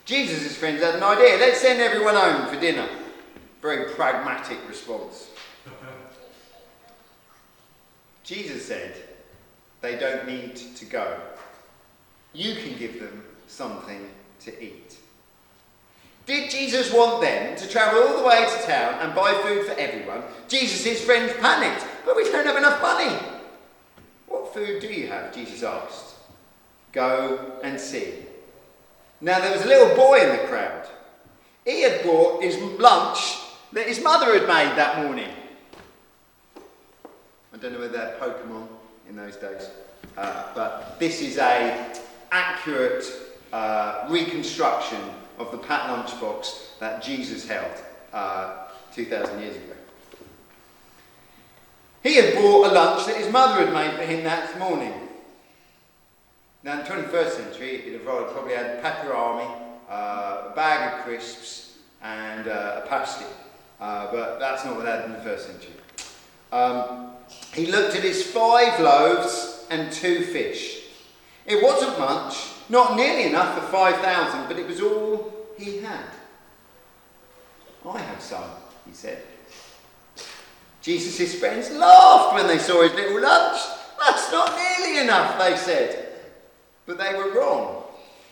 Jesus' 0.04 0.56
friends 0.56 0.82
had 0.82 0.94
an 0.94 1.02
idea. 1.02 1.36
Let's 1.36 1.60
send 1.60 1.80
everyone 1.80 2.14
home 2.14 2.46
for 2.46 2.58
dinner. 2.60 2.88
Very 3.60 3.92
pragmatic 3.92 4.58
response. 4.68 5.30
Jesus 8.24 8.64
said, 8.64 8.94
they 9.80 9.98
don't 9.98 10.26
need 10.26 10.56
to 10.56 10.84
go. 10.86 11.20
You 12.32 12.54
can 12.54 12.78
give 12.78 13.00
them 13.00 13.24
something 13.46 14.08
to 14.40 14.64
eat. 14.64 14.98
Did 16.26 16.50
Jesus 16.50 16.92
want 16.92 17.22
them 17.22 17.56
to 17.56 17.68
travel 17.68 18.02
all 18.02 18.18
the 18.18 18.26
way 18.26 18.44
to 18.44 18.66
town 18.66 18.94
and 19.00 19.14
buy 19.14 19.32
food 19.42 19.64
for 19.64 19.72
everyone? 19.80 20.22
Jesus' 20.46 21.02
friends 21.02 21.32
panicked, 21.40 21.86
but 22.04 22.16
we 22.16 22.24
don't 22.24 22.44
have 22.44 22.56
enough 22.56 22.82
money. 22.82 23.16
What 24.26 24.52
food 24.52 24.82
do 24.82 24.88
you 24.88 25.06
have? 25.08 25.34
Jesus 25.34 25.62
asked. 25.62 26.16
Go 26.92 27.58
and 27.62 27.80
see. 27.80 28.12
Now 29.22 29.40
there 29.40 29.52
was 29.52 29.64
a 29.64 29.68
little 29.68 29.96
boy 29.96 30.20
in 30.20 30.28
the 30.28 30.46
crowd. 30.48 30.86
He 31.64 31.82
had 31.82 32.02
brought 32.02 32.42
his 32.42 32.56
lunch 32.78 33.38
that 33.72 33.86
his 33.86 34.02
mother 34.02 34.38
had 34.38 34.42
made 34.42 34.76
that 34.76 35.02
morning. 35.02 35.30
I 37.52 37.56
don't 37.56 37.72
know 37.72 37.80
whether 37.80 37.92
they 37.92 37.98
had 37.98 38.20
Pokemon 38.20 38.68
in 39.08 39.16
those 39.16 39.36
days, 39.36 39.70
uh, 40.16 40.44
but 40.54 41.00
this 41.00 41.20
is 41.22 41.38
a 41.38 41.92
accurate 42.30 43.04
uh, 43.52 44.06
reconstruction 44.08 45.00
of 45.38 45.50
the 45.52 45.58
Pat 45.58 45.88
lunchbox 45.90 46.78
that 46.78 47.02
Jesus 47.02 47.46
held 47.46 47.72
uh, 48.12 48.68
2,000 48.92 49.40
years 49.40 49.56
ago. 49.56 49.72
He 52.02 52.14
had 52.14 52.34
brought 52.34 52.70
a 52.70 52.74
lunch 52.74 53.06
that 53.06 53.16
his 53.16 53.30
mother 53.32 53.64
had 53.64 53.72
made 53.72 53.96
for 53.96 54.04
him 54.04 54.24
that 54.24 54.58
morning. 54.58 54.92
Now, 56.62 56.72
in 56.72 56.78
the 56.78 56.84
21st 56.84 57.30
century, 57.30 57.82
he'd 57.82 57.92
have 57.94 58.04
probably 58.04 58.54
had 58.54 58.82
Peperami, 58.82 59.48
uh, 59.88 60.50
a 60.50 60.52
bag 60.54 60.94
of 60.98 61.04
crisps, 61.04 61.78
and 62.02 62.48
uh, 62.48 62.82
a 62.84 62.88
pasty. 62.88 63.26
Uh, 63.80 64.10
but 64.10 64.38
that's 64.38 64.64
not 64.64 64.76
what 64.76 64.84
they 64.84 64.90
had 64.90 65.04
in 65.04 65.12
the 65.12 65.20
first 65.20 65.46
century. 65.46 65.72
Um, 66.52 67.10
he 67.52 67.66
looked 67.66 67.94
at 67.94 68.02
his 68.02 68.22
five 68.22 68.80
loaves 68.80 69.66
and 69.70 69.92
two 69.92 70.22
fish. 70.24 70.77
It 71.48 71.62
wasn't 71.62 71.98
much, 71.98 72.50
not 72.68 72.94
nearly 72.94 73.24
enough 73.24 73.54
for 73.54 73.72
5,000, 73.72 74.48
but 74.48 74.58
it 74.58 74.66
was 74.68 74.82
all 74.82 75.32
he 75.56 75.78
had. 75.78 76.04
I 77.88 77.98
have 77.98 78.20
some, 78.20 78.50
he 78.86 78.92
said. 78.92 79.22
Jesus' 80.82 81.40
friends 81.40 81.70
laughed 81.70 82.34
when 82.34 82.46
they 82.46 82.58
saw 82.58 82.82
his 82.82 82.92
little 82.92 83.22
lunch. 83.22 83.60
That's 83.98 84.30
not 84.30 84.54
nearly 84.56 85.00
enough, 85.00 85.38
they 85.38 85.56
said. 85.56 86.12
But 86.84 86.98
they 86.98 87.14
were 87.14 87.32
wrong. 87.32 87.84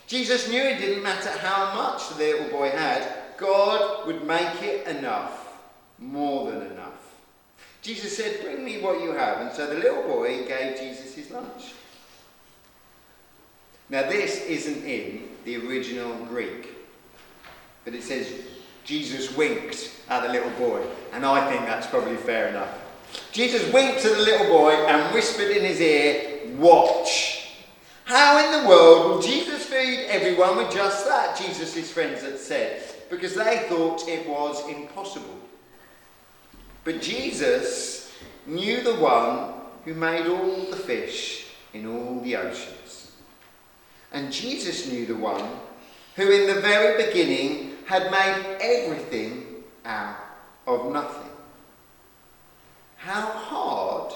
Jesus 0.05 0.47
knew 0.47 0.61
it 0.61 0.77
didn't 0.77 1.03
matter 1.03 1.31
how 1.39 1.73
much 1.73 2.09
the 2.09 2.15
little 2.17 2.49
boy 2.49 2.69
had, 2.69 3.03
God 3.37 4.05
would 4.05 4.25
make 4.27 4.61
it 4.61 4.87
enough, 4.87 5.57
more 5.97 6.51
than 6.51 6.67
enough. 6.67 7.15
Jesus 7.81 8.15
said, 8.15 8.41
Bring 8.43 8.63
me 8.63 8.79
what 8.79 9.01
you 9.01 9.13
have. 9.13 9.41
And 9.41 9.51
so 9.51 9.65
the 9.65 9.79
little 9.79 10.03
boy 10.03 10.45
gave 10.47 10.77
Jesus 10.77 11.15
his 11.15 11.31
lunch. 11.31 11.73
Now, 13.89 14.03
this 14.03 14.45
isn't 14.45 14.83
in 14.83 15.29
the 15.45 15.67
original 15.67 16.13
Greek, 16.25 16.69
but 17.85 17.93
it 17.93 18.03
says 18.03 18.31
Jesus 18.83 19.35
winked 19.35 19.91
at 20.09 20.23
the 20.23 20.29
little 20.29 20.51
boy, 20.51 20.85
and 21.13 21.25
I 21.25 21.49
think 21.49 21.65
that's 21.65 21.87
probably 21.87 22.17
fair 22.17 22.49
enough. 22.49 22.69
Jesus 23.31 23.71
winked 23.71 24.01
to 24.01 24.09
the 24.09 24.21
little 24.21 24.47
boy 24.47 24.71
and 24.71 25.13
whispered 25.13 25.51
in 25.51 25.63
his 25.63 25.79
ear, 25.79 26.55
Watch. 26.57 27.55
How 28.03 28.43
in 28.43 28.61
the 28.61 28.69
world 28.69 29.09
will 29.09 29.21
Jesus 29.21 29.65
feed 29.65 30.05
everyone 30.07 30.57
with 30.57 30.71
just 30.71 31.05
that? 31.05 31.37
Jesus' 31.37 31.91
friends 31.91 32.21
had 32.21 32.39
said, 32.39 32.81
because 33.09 33.35
they 33.35 33.65
thought 33.67 34.07
it 34.07 34.27
was 34.27 34.67
impossible. 34.69 35.37
But 36.83 37.01
Jesus 37.01 38.13
knew 38.45 38.81
the 38.81 38.95
one 38.95 39.53
who 39.83 39.93
made 39.93 40.27
all 40.27 40.69
the 40.69 40.77
fish 40.77 41.47
in 41.73 41.85
all 41.85 42.21
the 42.21 42.37
oceans. 42.37 42.76
And 44.11 44.31
Jesus 44.31 44.91
knew 44.91 45.05
the 45.05 45.15
one 45.15 45.49
who, 46.15 46.31
in 46.31 46.47
the 46.47 46.61
very 46.61 47.05
beginning, 47.05 47.73
had 47.85 48.11
made 48.11 48.57
everything 48.59 49.63
out 49.85 50.17
of 50.65 50.91
nothing. 50.91 51.31
How 52.97 53.21
hard 53.21 54.13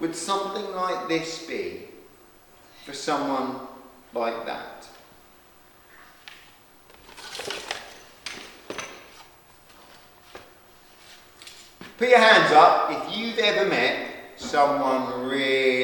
would 0.00 0.16
something 0.16 0.74
like 0.74 1.08
this 1.08 1.46
be 1.46 1.88
for 2.84 2.92
someone 2.92 3.60
like 4.12 4.46
that? 4.46 4.88
Put 11.96 12.08
your 12.08 12.18
hands 12.18 12.52
up 12.52 12.90
if 12.90 13.16
you've 13.16 13.38
ever 13.38 13.68
met 13.68 14.08
someone 14.36 15.28
really 15.28 15.83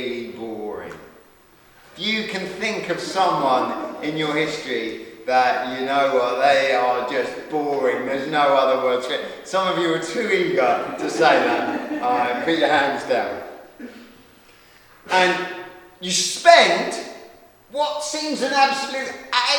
you 2.00 2.28
can 2.28 2.46
think 2.46 2.88
of 2.88 2.98
someone 2.98 4.02
in 4.02 4.16
your 4.16 4.34
history 4.34 5.06
that 5.26 5.78
you 5.78 5.84
know 5.84 6.14
what, 6.14 6.40
they 6.40 6.72
are 6.72 7.08
just 7.10 7.50
boring, 7.50 8.06
there's 8.06 8.28
no 8.30 8.54
other 8.54 8.82
words 8.82 9.06
for 9.06 9.12
it. 9.12 9.20
Some 9.44 9.68
of 9.68 9.78
you 9.78 9.92
are 9.94 9.98
too 9.98 10.28
eager 10.32 10.94
to 10.98 11.10
say 11.10 11.44
that. 11.44 12.02
Uh, 12.02 12.44
put 12.44 12.58
your 12.58 12.68
hands 12.68 13.04
down. 13.04 13.42
And 15.10 15.46
you 16.00 16.10
spend 16.10 16.98
what 17.70 18.02
seems 18.02 18.40
an 18.42 18.52
absolute 18.54 19.12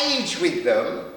age 0.03 0.39
with 0.41 0.63
them 0.63 1.11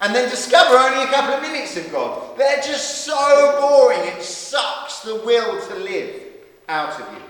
and 0.00 0.14
then 0.14 0.28
discover 0.28 0.76
only 0.76 1.04
a 1.04 1.06
couple 1.06 1.34
of 1.34 1.42
minutes 1.42 1.76
of 1.76 1.90
God. 1.92 2.36
They're 2.36 2.60
just 2.60 3.04
so 3.04 3.60
boring, 3.60 4.00
it 4.08 4.22
sucks 4.22 5.00
the 5.00 5.16
will 5.16 5.60
to 5.68 5.74
live 5.76 6.22
out 6.68 7.00
of 7.00 7.14
you. 7.14 7.29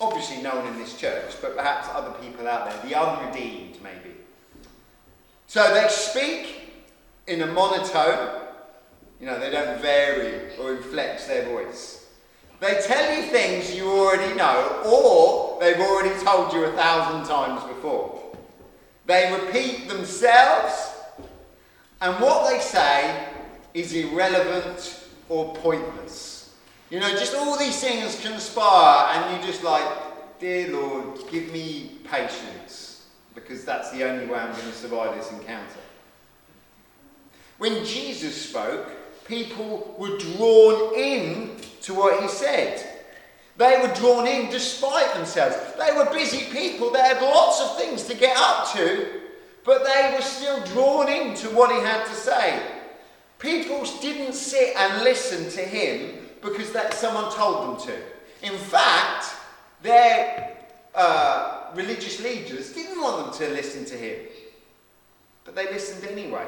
Obviously, 0.00 0.42
no 0.42 0.54
one 0.54 0.66
in 0.68 0.78
this 0.78 0.96
church, 0.96 1.34
but 1.40 1.56
perhaps 1.56 1.88
other 1.92 2.12
people 2.18 2.46
out 2.46 2.70
there, 2.70 2.88
the 2.88 2.98
unredeemed, 2.98 3.82
maybe. 3.82 4.14
So 5.48 5.74
they 5.74 5.88
speak 5.88 6.72
in 7.26 7.42
a 7.42 7.46
monotone, 7.46 8.42
you 9.20 9.26
know, 9.26 9.40
they 9.40 9.50
don't 9.50 9.80
vary 9.80 10.56
or 10.56 10.76
inflect 10.76 11.26
their 11.26 11.46
voice. 11.46 12.06
They 12.60 12.80
tell 12.86 13.16
you 13.16 13.22
things 13.30 13.74
you 13.74 13.90
already 13.90 14.34
know, 14.34 14.82
or 14.84 15.60
they've 15.60 15.80
already 15.80 16.14
told 16.24 16.52
you 16.52 16.64
a 16.64 16.72
thousand 16.72 17.28
times 17.28 17.62
before. 17.64 18.20
They 19.06 19.32
repeat 19.32 19.88
themselves, 19.88 20.92
and 22.00 22.20
what 22.20 22.50
they 22.50 22.60
say 22.60 23.26
is 23.74 23.92
irrelevant 23.94 25.06
or 25.28 25.54
pointless. 25.56 26.37
You 26.90 27.00
know, 27.00 27.10
just 27.10 27.34
all 27.34 27.58
these 27.58 27.78
things 27.80 28.18
conspire, 28.20 29.14
and 29.14 29.36
you 29.36 29.46
just 29.46 29.62
like, 29.62 29.84
dear 30.40 30.72
Lord, 30.72 31.18
give 31.30 31.52
me 31.52 31.98
patience, 32.10 33.06
because 33.34 33.64
that's 33.64 33.90
the 33.90 34.08
only 34.08 34.24
way 34.24 34.38
I'm 34.38 34.52
going 34.52 34.64
to 34.64 34.72
survive 34.72 35.14
this 35.14 35.30
encounter. 35.30 35.80
When 37.58 37.84
Jesus 37.84 38.48
spoke, 38.48 38.88
people 39.26 39.94
were 39.98 40.16
drawn 40.16 40.94
in 40.94 41.56
to 41.82 41.92
what 41.92 42.22
he 42.22 42.28
said. 42.28 42.82
They 43.58 43.82
were 43.82 43.92
drawn 43.94 44.26
in 44.26 44.50
despite 44.50 45.12
themselves. 45.12 45.56
They 45.78 45.94
were 45.94 46.08
busy 46.10 46.50
people. 46.50 46.90
They 46.90 47.00
had 47.00 47.20
lots 47.20 47.60
of 47.60 47.76
things 47.76 48.04
to 48.04 48.14
get 48.14 48.34
up 48.38 48.72
to, 48.72 49.20
but 49.64 49.84
they 49.84 50.14
were 50.14 50.22
still 50.22 50.64
drawn 50.66 51.08
into 51.10 51.48
what 51.48 51.70
he 51.70 51.80
had 51.80 52.06
to 52.06 52.14
say. 52.14 52.62
People 53.38 53.84
didn't 54.00 54.32
sit 54.32 54.74
and 54.74 55.02
listen 55.02 55.50
to 55.50 55.60
him 55.60 56.17
because 56.42 56.72
that 56.72 56.94
someone 56.94 57.32
told 57.32 57.80
them 57.80 57.86
to. 57.86 58.46
In 58.46 58.56
fact, 58.58 59.34
their 59.82 60.56
uh, 60.94 61.66
religious 61.74 62.22
leaders 62.22 62.72
didn't 62.72 63.00
want 63.00 63.32
them 63.32 63.48
to 63.48 63.54
listen 63.54 63.84
to 63.86 63.94
him, 63.94 64.26
but 65.44 65.54
they 65.54 65.66
listened 65.66 66.10
anyway. 66.10 66.46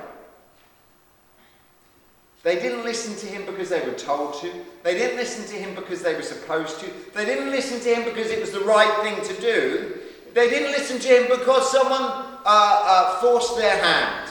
They 2.43 2.55
didn't 2.57 2.85
listen 2.85 3.15
to 3.17 3.27
him 3.27 3.45
because 3.45 3.69
they 3.69 3.81
were 3.81 3.93
told 3.93 4.41
to. 4.41 4.51
They 4.83 4.95
didn't 4.95 5.19
listen 5.19 5.45
to 5.55 5.63
him 5.63 5.75
because 5.75 6.03
they 6.03 6.15
were 6.15 6.23
supposed 6.23 6.81
to. 6.81 6.91
They 7.15 7.27
didn't 7.27 7.51
listen 7.51 7.81
to 7.81 7.95
him 7.95 8.05
because 8.05 8.31
it 8.31 8.41
was 8.41 8.51
the 8.51 8.61
right 8.61 9.03
thing 9.03 9.23
to 9.35 9.41
do. 9.43 9.99
They 10.33 10.49
didn't 10.49 10.73
listen 10.73 10.99
to 11.01 11.09
him 11.09 11.39
because 11.39 11.71
someone 11.71 12.01
uh, 12.01 12.41
uh, 12.47 13.21
forced 13.21 13.57
their 13.59 13.77
hand. 13.77 14.31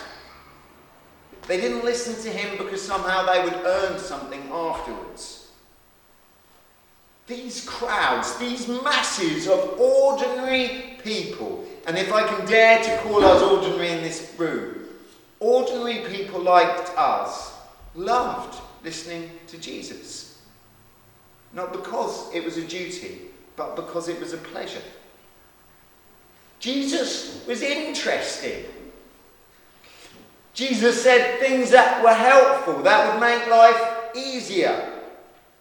They 1.48 1.60
didn't 1.60 1.84
listen 1.84 2.16
to 2.24 2.36
him 2.36 2.58
because 2.58 2.82
somehow 2.82 3.32
they 3.32 3.44
would 3.44 3.62
earn 3.66 4.00
something 4.00 4.42
afterwards. 4.52 5.39
These 7.30 7.64
crowds, 7.70 8.36
these 8.38 8.68
masses 8.68 9.48
of 9.48 9.80
ordinary 9.80 10.98
people, 11.04 11.64
and 11.86 11.96
if 11.96 12.12
I 12.12 12.28
can 12.28 12.46
dare 12.48 12.84
to 12.84 12.98
call 13.04 13.24
us 13.24 13.44
ordinary 13.44 13.92
in 13.92 14.02
this 14.02 14.34
room, 14.36 14.88
ordinary 15.40 16.00
people 16.12 16.42
like 16.42 16.90
us 16.98 17.54
loved 17.94 18.60
listening 18.84 19.30
to 19.46 19.60
Jesus. 19.60 20.42
Not 21.54 21.72
because 21.72 22.34
it 22.34 22.44
was 22.44 22.58
a 22.58 22.66
duty, 22.66 23.22
but 23.56 23.76
because 23.76 24.08
it 24.08 24.20
was 24.20 24.34
a 24.34 24.38
pleasure. 24.38 24.82
Jesus 26.60 27.46
was 27.48 27.62
interesting. 27.62 28.66
Jesus 30.56 31.04
said 31.04 31.40
things 31.40 31.70
that 31.70 32.04
were 32.04 32.14
helpful, 32.14 32.82
that 32.82 33.14
would 33.14 33.22
make 33.22 33.48
life 33.48 34.16
easier, 34.16 34.94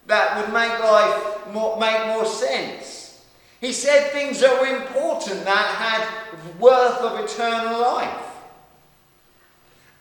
that 0.07 0.35
would 0.35 0.51
make 0.51 0.79
life 0.79 1.28
more, 1.53 1.79
make 1.79 2.07
more 2.07 2.25
sense. 2.25 3.25
He 3.61 3.73
said 3.73 4.11
things 4.11 4.39
that 4.39 4.59
were 4.59 4.83
important, 4.83 5.43
that 5.43 5.75
had 5.75 6.59
worth 6.59 6.99
of 7.01 7.19
eternal 7.19 7.81
life. 7.81 8.25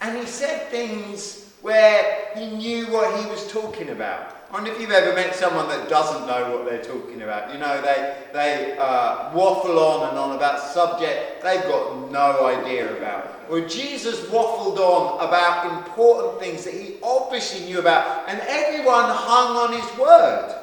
And 0.01 0.17
he 0.17 0.27
said 0.27 0.69
things 0.69 1.53
where 1.61 2.29
he 2.37 2.47
knew 2.51 2.87
what 2.87 3.21
he 3.21 3.29
was 3.29 3.51
talking 3.51 3.89
about. 3.89 4.37
I 4.49 4.55
wonder 4.55 4.71
if 4.71 4.81
you've 4.81 4.93
ever 4.93 5.15
met 5.15 5.35
someone 5.35 5.69
that 5.69 5.91
doesn't 5.91 6.27
know 6.27 6.57
what 6.57 6.65
they're 6.65 6.83
talking 6.83 7.21
about. 7.21 7.53
You 7.53 7.59
know, 7.59 7.83
they, 7.83 8.17
they 8.33 8.79
uh, 8.79 9.35
waffle 9.35 9.79
on 9.79 10.09
and 10.09 10.19
on 10.19 10.37
about 10.37 10.61
subject 10.61 11.43
they've 11.43 11.65
got 11.65 12.11
no 12.11 12.47
idea 12.47 12.97
about. 12.97 13.51
Well, 13.51 13.69
Jesus 13.69 14.21
waffled 14.27 14.79
on 14.79 15.27
about 15.27 15.87
important 15.87 16.41
things 16.41 16.65
that 16.65 16.73
he 16.73 16.97
obviously 17.03 17.67
knew 17.67 17.81
about, 17.81 18.27
and 18.29 18.41
everyone 18.41 19.05
hung 19.11 19.57
on 19.57 19.73
his 19.79 19.99
word. 19.99 20.55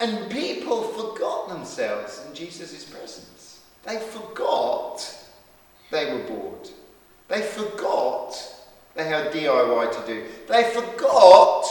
And 0.00 0.30
people 0.30 0.82
forgot 0.82 1.48
themselves 1.48 2.24
in 2.26 2.34
Jesus' 2.34 2.84
presence. 2.84 3.60
They 3.84 3.98
forgot 3.98 5.24
they 5.90 6.12
were 6.12 6.24
bored. 6.24 6.68
They 7.28 7.42
forgot 7.42 8.34
they 8.94 9.04
had 9.04 9.32
DIY 9.32 9.92
to 9.92 10.06
do. 10.06 10.24
They 10.48 10.64
forgot 10.64 11.64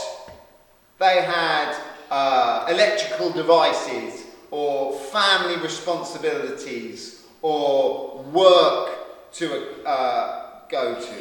they 0.99 1.21
had 1.21 1.75
uh, 2.09 2.65
electrical 2.69 3.31
devices 3.31 4.25
or 4.51 4.93
family 4.93 5.57
responsibilities 5.61 7.25
or 7.41 8.23
work 8.31 9.31
to 9.33 9.85
uh, 9.85 10.59
go 10.69 10.95
to. 10.95 11.13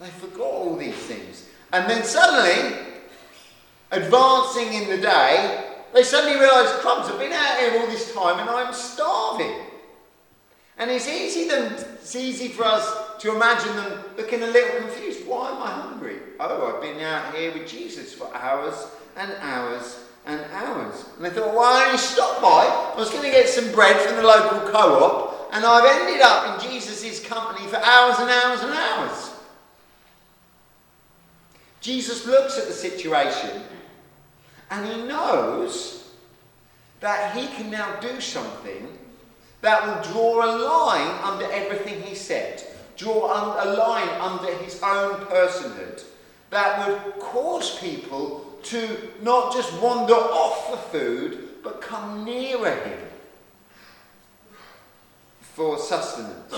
They 0.00 0.08
forgot 0.08 0.46
all 0.46 0.76
these 0.76 0.94
things. 0.94 1.48
And 1.72 1.88
then 1.88 2.02
suddenly, 2.02 2.78
advancing 3.90 4.72
in 4.72 4.88
the 4.88 4.98
day, 4.98 5.63
they 5.94 6.02
suddenly 6.02 6.38
realise, 6.38 6.70
crumbs, 6.80 7.08
I've 7.08 7.18
been 7.18 7.32
out 7.32 7.58
here 7.58 7.80
all 7.80 7.86
this 7.86 8.12
time 8.12 8.40
and 8.40 8.50
I'm 8.50 8.74
starving. 8.74 9.54
And 10.76 10.90
it's 10.90 11.08
easy, 11.08 11.42
it's 11.42 12.16
easy 12.16 12.48
for 12.48 12.64
us 12.64 13.20
to 13.20 13.34
imagine 13.34 13.76
them 13.76 14.00
looking 14.16 14.42
a 14.42 14.46
little 14.48 14.80
confused. 14.80 15.24
Why 15.24 15.52
am 15.52 15.62
I 15.62 15.70
hungry? 15.70 16.16
Oh, 16.40 16.74
I've 16.74 16.82
been 16.82 17.00
out 17.00 17.32
here 17.32 17.52
with 17.52 17.68
Jesus 17.68 18.12
for 18.12 18.34
hours 18.34 18.88
and 19.16 19.32
hours 19.40 20.00
and 20.26 20.40
hours. 20.52 21.04
And 21.16 21.24
they 21.24 21.30
thought, 21.30 21.54
well, 21.54 21.62
I 21.62 21.92
you 21.92 21.98
stopped 21.98 22.42
by. 22.42 22.92
I 22.94 22.98
was 22.98 23.10
going 23.10 23.22
to 23.22 23.30
get 23.30 23.48
some 23.48 23.70
bread 23.72 23.96
from 24.00 24.16
the 24.16 24.22
local 24.22 24.68
co-op, 24.72 25.50
and 25.52 25.64
I've 25.64 26.00
ended 26.00 26.22
up 26.22 26.60
in 26.60 26.70
Jesus' 26.70 27.24
company 27.24 27.68
for 27.68 27.76
hours 27.76 28.16
and 28.18 28.30
hours 28.30 28.60
and 28.62 28.72
hours. 28.72 29.30
Jesus 31.80 32.26
looks 32.26 32.58
at 32.58 32.66
the 32.66 32.72
situation 32.72 33.62
and 34.70 34.86
he 34.86 35.02
knows 35.02 36.12
that 37.00 37.36
he 37.36 37.46
can 37.48 37.70
now 37.70 38.00
do 38.00 38.20
something 38.20 38.88
that 39.60 39.84
will 39.86 40.12
draw 40.12 40.44
a 40.44 40.50
line 40.56 41.18
under 41.22 41.50
everything 41.52 42.02
he 42.02 42.14
said, 42.14 42.62
draw 42.96 43.26
a 43.62 43.66
line 43.74 44.08
under 44.20 44.52
his 44.56 44.82
own 44.82 45.20
personhood 45.26 46.04
that 46.50 46.88
would 46.88 47.18
cause 47.20 47.78
people 47.78 48.58
to 48.62 49.10
not 49.22 49.52
just 49.52 49.72
wander 49.82 50.14
off 50.14 50.70
the 50.70 50.76
food, 50.76 51.48
but 51.62 51.80
come 51.80 52.24
nearer 52.24 52.74
him 52.76 52.98
for 55.40 55.78
sustenance. 55.78 56.54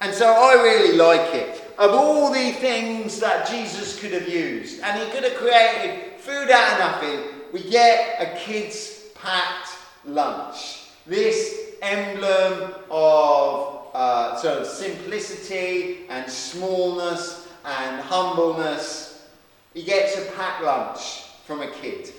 And 0.00 0.14
so 0.14 0.26
I 0.26 0.54
really 0.62 0.96
like 0.96 1.34
it. 1.34 1.64
Of 1.78 1.92
all 1.92 2.32
the 2.32 2.52
things 2.52 3.20
that 3.20 3.48
Jesus 3.48 3.98
could 3.98 4.12
have 4.12 4.28
used, 4.28 4.80
and 4.80 5.00
he 5.02 5.10
could 5.10 5.24
have 5.24 5.34
created 5.34 6.09
food 6.30 6.50
out 6.50 6.72
of 6.72 6.78
nothing, 6.78 7.20
we 7.52 7.68
get 7.68 8.20
a 8.20 8.38
kid's 8.38 9.08
packed 9.14 9.70
lunch. 10.04 10.84
This 11.04 11.74
emblem 11.82 12.74
of 12.88 13.88
uh, 13.92 14.36
sort 14.36 14.58
of 14.58 14.66
simplicity 14.66 16.06
and 16.08 16.30
smallness 16.30 17.48
and 17.64 18.00
humbleness. 18.00 19.28
He 19.74 19.82
gets 19.82 20.18
a 20.18 20.30
packed 20.32 20.62
lunch 20.62 21.22
from 21.46 21.62
a 21.62 21.68
kid. 21.68 22.12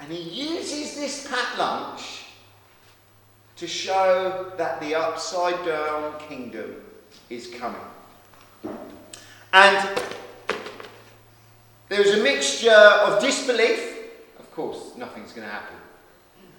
And 0.00 0.12
he 0.12 0.20
uses 0.20 0.96
this 0.96 1.26
packed 1.26 1.58
lunch 1.58 2.24
to 3.56 3.66
show 3.66 4.52
that 4.58 4.78
the 4.80 4.94
upside 4.94 5.64
down 5.64 6.18
kingdom 6.28 6.82
is 7.30 7.46
coming. 7.46 7.80
And 9.54 10.02
there 11.92 12.02
was 12.02 12.12
a 12.12 12.22
mixture 12.22 12.70
of 12.70 13.20
disbelief 13.20 13.92
of 14.52 14.56
course, 14.56 14.94
nothing's 14.98 15.32
going 15.32 15.48
to 15.48 15.52
happen. 15.52 15.76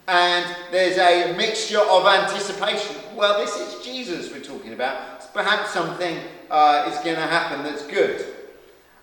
And 0.08 0.56
there's 0.72 0.98
a 0.98 1.38
mixture 1.38 1.80
of 1.80 2.08
anticipation. 2.08 2.96
Well, 3.15 3.39
this 3.39 3.56
is 3.56 3.86
Jesus 3.86 4.32
we're 4.32 4.39
talking 4.39 4.74
about. 4.74 5.32
Perhaps 5.32 5.69
something 5.69 6.17
uh, 6.50 6.89
is 6.91 6.98
going 7.04 7.17
to 7.17 7.22
happen 7.22 7.62
that's 7.62 7.86
good. 7.86 8.26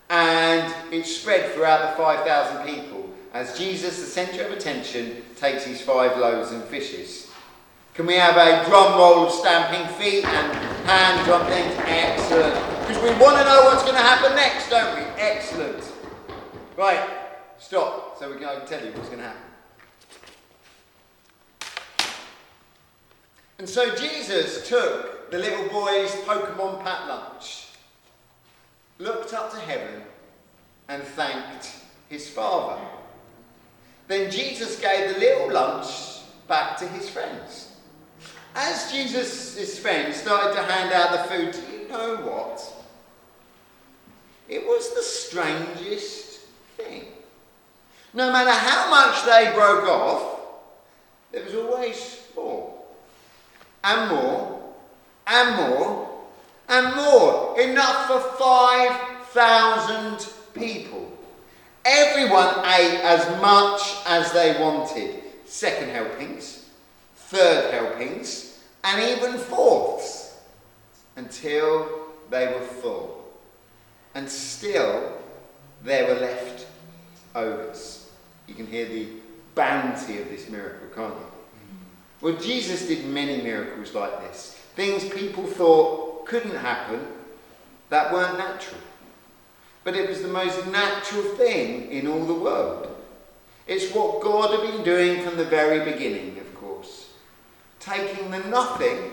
And 0.09 0.75
it's 0.91 1.15
spread 1.15 1.53
throughout 1.53 1.97
the 1.97 2.03
5,000 2.03 2.67
people 2.67 3.09
as 3.33 3.57
Jesus, 3.57 4.01
the 4.01 4.07
centre 4.07 4.45
of 4.45 4.51
attention, 4.51 5.23
takes 5.37 5.65
his 5.65 5.81
five 5.81 6.19
loaves 6.19 6.51
and 6.51 6.65
fishes. 6.65 7.31
Can 7.95 8.07
we 8.07 8.15
have 8.15 8.37
a 8.37 8.69
drum 8.69 8.99
roll 8.99 9.27
of 9.27 9.33
stamping 9.33 9.87
feet 9.95 10.25
and 10.25 10.53
hand 10.89 11.25
drum 11.27 11.47
things? 11.47 11.73
Excellent. 11.87 12.55
Because 12.89 13.01
we 13.05 13.11
want 13.23 13.39
to 13.39 13.45
know 13.45 13.63
what's 13.67 13.85
going 13.85 13.95
to 13.95 14.03
happen 14.03 14.35
next, 14.35 14.69
don't 14.69 14.97
we? 14.97 15.03
Excellent. 15.17 15.90
Right, 16.81 17.11
stop 17.59 18.19
so 18.19 18.31
we 18.31 18.39
can, 18.39 18.47
I 18.47 18.57
can 18.57 18.67
tell 18.67 18.83
you 18.83 18.91
what's 18.93 19.11
going 19.11 19.21
to 19.21 19.27
happen. 19.27 19.43
And 23.59 23.69
so 23.69 23.95
Jesus 23.95 24.67
took 24.67 25.31
the 25.31 25.37
little 25.37 25.69
boy's 25.69 26.11
Pokemon 26.23 26.83
pack 26.83 27.07
lunch, 27.07 27.67
looked 28.99 29.35
up 29.35 29.53
to 29.53 29.59
heaven, 29.59 30.01
and 30.89 31.03
thanked 31.03 31.71
his 32.09 32.31
father. 32.31 32.81
Then 34.09 34.31
Jesus 34.31 34.81
gave 34.81 35.13
the 35.13 35.21
little 35.21 35.53
lunch 35.53 36.23
back 36.49 36.79
to 36.79 36.89
his 36.89 37.11
friends. 37.11 37.77
As 38.55 38.91
Jesus' 38.91 39.79
friends 39.79 40.17
started 40.17 40.55
to 40.55 40.63
hand 40.63 40.95
out 40.95 41.13
the 41.13 41.25
food, 41.25 41.53
do 41.53 41.77
you 41.77 41.89
know 41.89 42.17
what? 42.23 42.87
It 44.49 44.65
was 44.65 44.95
the 44.95 45.03
strangest 45.03 46.30
thing. 46.85 47.05
No 48.13 48.33
matter 48.33 48.51
how 48.51 48.91
much 48.91 49.25
they 49.25 49.53
broke 49.55 49.89
off, 49.89 50.41
there 51.33 51.45
was 51.45 51.55
always 51.55 52.27
more. 52.35 52.75
And 53.85 54.11
more. 54.11 54.75
And 55.27 55.57
more. 55.57 56.09
And 56.69 56.97
more. 56.97 57.61
Enough 57.61 58.07
for 58.07 58.21
5,000 58.21 60.29
people. 60.55 61.13
Everyone 61.85 62.65
ate 62.67 63.01
as 63.03 63.27
much 63.41 63.97
as 64.07 64.33
they 64.33 64.61
wanted. 64.61 65.23
Second 65.45 65.91
helpings, 65.91 66.67
third 67.15 67.73
helpings, 67.73 68.59
and 68.85 69.03
even 69.03 69.39
fourths. 69.39 70.39
Until 71.17 71.89
they 72.31 72.47
were 72.47 72.61
full. 72.61 73.25
And 74.15 74.29
still 74.29 75.19
there 75.83 76.07
were 76.07 76.21
left 76.21 76.67
overs. 77.35 78.11
You 78.47 78.55
can 78.55 78.67
hear 78.67 78.87
the 78.87 79.09
bounty 79.55 80.19
of 80.21 80.29
this 80.29 80.49
miracle, 80.49 80.89
can't 80.95 81.15
you? 81.15 81.27
Well, 82.21 82.37
Jesus 82.37 82.87
did 82.87 83.07
many 83.07 83.43
miracles 83.43 83.95
like 83.95 84.21
this. 84.23 84.59
Things 84.77 85.09
people 85.09 85.47
thought 85.47 86.27
couldn't 86.27 86.57
happen 86.57 87.07
that 87.89 88.13
weren't 88.13 88.39
natural. 88.39 88.81
But 89.85 89.97
it 89.97 90.09
was 90.09 90.23
the 90.23 90.29
most 90.29 90.67
natural 90.67 91.23
thing 91.23 91.91
in 91.91 92.07
all 92.07 92.25
the 92.25 92.35
world. 92.35 92.89
It's 93.67 93.93
what 93.95 94.21
God 94.21 94.51
had 94.51 94.71
been 94.71 94.85
doing 94.85 95.23
from 95.23 95.37
the 95.37 95.45
very 95.45 95.91
beginning, 95.91 96.39
of 96.39 96.55
course. 96.55 97.11
Taking 97.79 98.31
the 98.31 98.41
nothing 98.41 99.13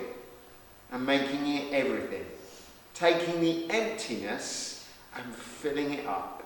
and 0.91 1.05
making 1.05 1.47
it 1.47 1.73
everything. 1.73 2.25
Taking 2.93 3.39
the 3.39 3.69
emptiness 3.69 4.89
and 5.15 5.33
filling 5.33 5.93
it 5.93 6.05
up. 6.05 6.36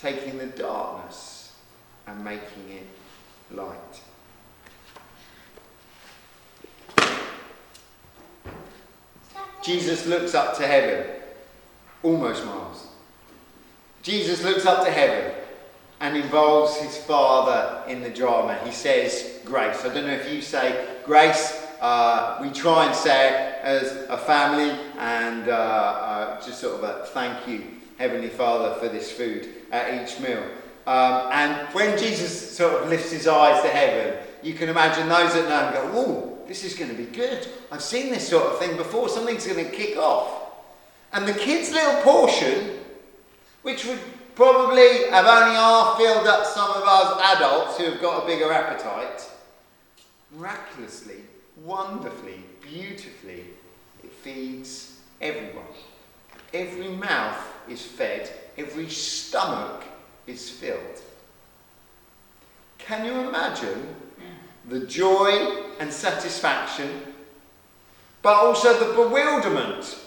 Taking 0.00 0.38
the 0.38 0.46
darkness 0.46 1.52
and 2.06 2.24
making 2.24 2.68
it 2.70 2.86
light. 3.54 4.00
Jesus 9.62 10.06
looks 10.06 10.34
up 10.34 10.56
to 10.56 10.66
heaven, 10.66 11.04
almost 12.02 12.44
miles. 12.44 12.86
Jesus 14.02 14.42
looks 14.44 14.64
up 14.64 14.84
to 14.86 14.90
heaven 14.90 15.34
and 16.00 16.16
involves 16.16 16.76
his 16.76 16.96
father 16.96 17.82
in 17.90 18.00
the 18.00 18.10
drama. 18.10 18.58
He 18.64 18.70
says 18.70 19.40
grace. 19.44 19.84
I 19.84 19.92
don't 19.92 20.06
know 20.06 20.12
if 20.12 20.32
you 20.32 20.40
say 20.40 20.96
grace. 21.04 21.66
Uh, 21.80 22.38
we 22.40 22.50
try 22.50 22.86
and 22.86 22.94
say 22.94 23.28
it 23.28 23.58
as 23.62 23.92
a 24.08 24.16
family 24.16 24.70
and 24.98 25.48
uh, 25.48 25.52
uh, 25.52 26.40
just 26.40 26.60
sort 26.60 26.76
of 26.76 26.84
a 26.84 27.06
thank 27.06 27.46
you, 27.46 27.64
Heavenly 27.98 28.28
Father, 28.28 28.78
for 28.80 28.88
this 28.88 29.10
food 29.10 29.48
at 29.70 30.02
each 30.02 30.20
meal. 30.20 30.42
Um, 30.86 31.28
and 31.32 31.74
when 31.74 31.98
Jesus 31.98 32.56
sort 32.56 32.82
of 32.82 32.88
lifts 32.88 33.10
his 33.10 33.26
eyes 33.26 33.62
to 33.62 33.68
heaven, 33.68 34.16
you 34.42 34.54
can 34.54 34.68
imagine 34.68 35.08
those 35.08 35.34
know 35.34 35.66
him 35.66 35.74
go, 35.74 35.90
"Oh, 35.94 36.38
this 36.46 36.64
is 36.64 36.74
going 36.74 36.90
to 36.90 36.96
be 36.96 37.04
good. 37.04 37.46
I've 37.70 37.82
seen 37.82 38.10
this 38.10 38.26
sort 38.26 38.46
of 38.46 38.58
thing 38.58 38.76
before. 38.76 39.08
Something's 39.08 39.46
going 39.46 39.64
to 39.64 39.70
kick 39.70 39.98
off." 39.98 40.52
And 41.12 41.26
the 41.26 41.34
kid's 41.34 41.72
little 41.72 42.00
portion, 42.02 42.78
which 43.62 43.84
would 43.84 44.00
probably 44.34 45.08
have 45.10 45.26
only 45.26 45.56
half 45.56 45.96
filled 45.96 46.26
up 46.26 46.46
some 46.46 46.70
of 46.70 46.84
us 46.86 47.36
adults 47.36 47.76
who 47.76 47.84
have 47.90 48.00
got 48.00 48.22
a 48.22 48.26
bigger 48.26 48.52
appetite, 48.52 49.28
miraculously, 50.30 51.16
wonderfully, 51.64 52.44
beautifully, 52.62 53.44
it 54.04 54.12
feeds 54.12 55.00
everyone. 55.20 55.64
Every 56.54 56.88
mouth 56.88 57.44
is 57.68 57.82
fed, 57.82 58.30
every 58.56 58.88
stomach 58.88 59.84
is 60.26 60.48
filled. 60.48 61.02
Can 62.78 63.04
you 63.04 63.12
imagine 63.28 63.94
the 64.68 64.80
joy 64.80 65.64
and 65.78 65.92
satisfaction, 65.92 67.02
but 68.22 68.34
also 68.34 68.78
the 68.78 68.94
bewilderment? 68.94 69.98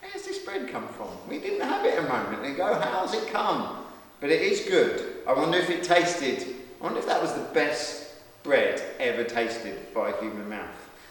Where's 0.00 0.24
this 0.24 0.38
bread 0.38 0.68
come 0.68 0.88
from? 0.88 1.08
We 1.28 1.38
didn't 1.38 1.68
have 1.68 1.84
it 1.84 1.98
a 1.98 2.02
moment 2.02 2.46
ago. 2.46 2.80
How's 2.82 3.14
it 3.14 3.28
come? 3.28 3.84
But 4.20 4.30
it 4.30 4.40
is 4.40 4.68
good. 4.68 5.18
I 5.26 5.34
wonder 5.34 5.58
if 5.58 5.68
it 5.70 5.84
tasted, 5.84 6.56
I 6.80 6.84
wonder 6.84 6.98
if 6.98 7.06
that 7.06 7.20
was 7.20 7.34
the 7.34 7.46
best 7.52 8.14
bread 8.42 8.82
ever 8.98 9.24
tasted 9.24 9.92
by 9.92 10.10
a 10.10 10.20
human 10.20 10.48
mouth. 10.48 10.66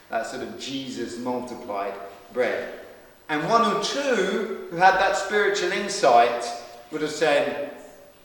That 0.10 0.26
sort 0.26 0.44
of 0.44 0.60
Jesus 0.60 1.18
multiplied 1.20 1.94
bread. 2.34 2.74
And 3.30 3.48
one 3.50 3.74
or 3.74 3.84
two 3.84 4.68
who 4.70 4.78
had 4.78 4.96
that 4.96 5.18
spiritual 5.18 5.72
insight 5.72 6.46
would 6.92 7.02
have 7.02 7.12
said, 7.12 7.76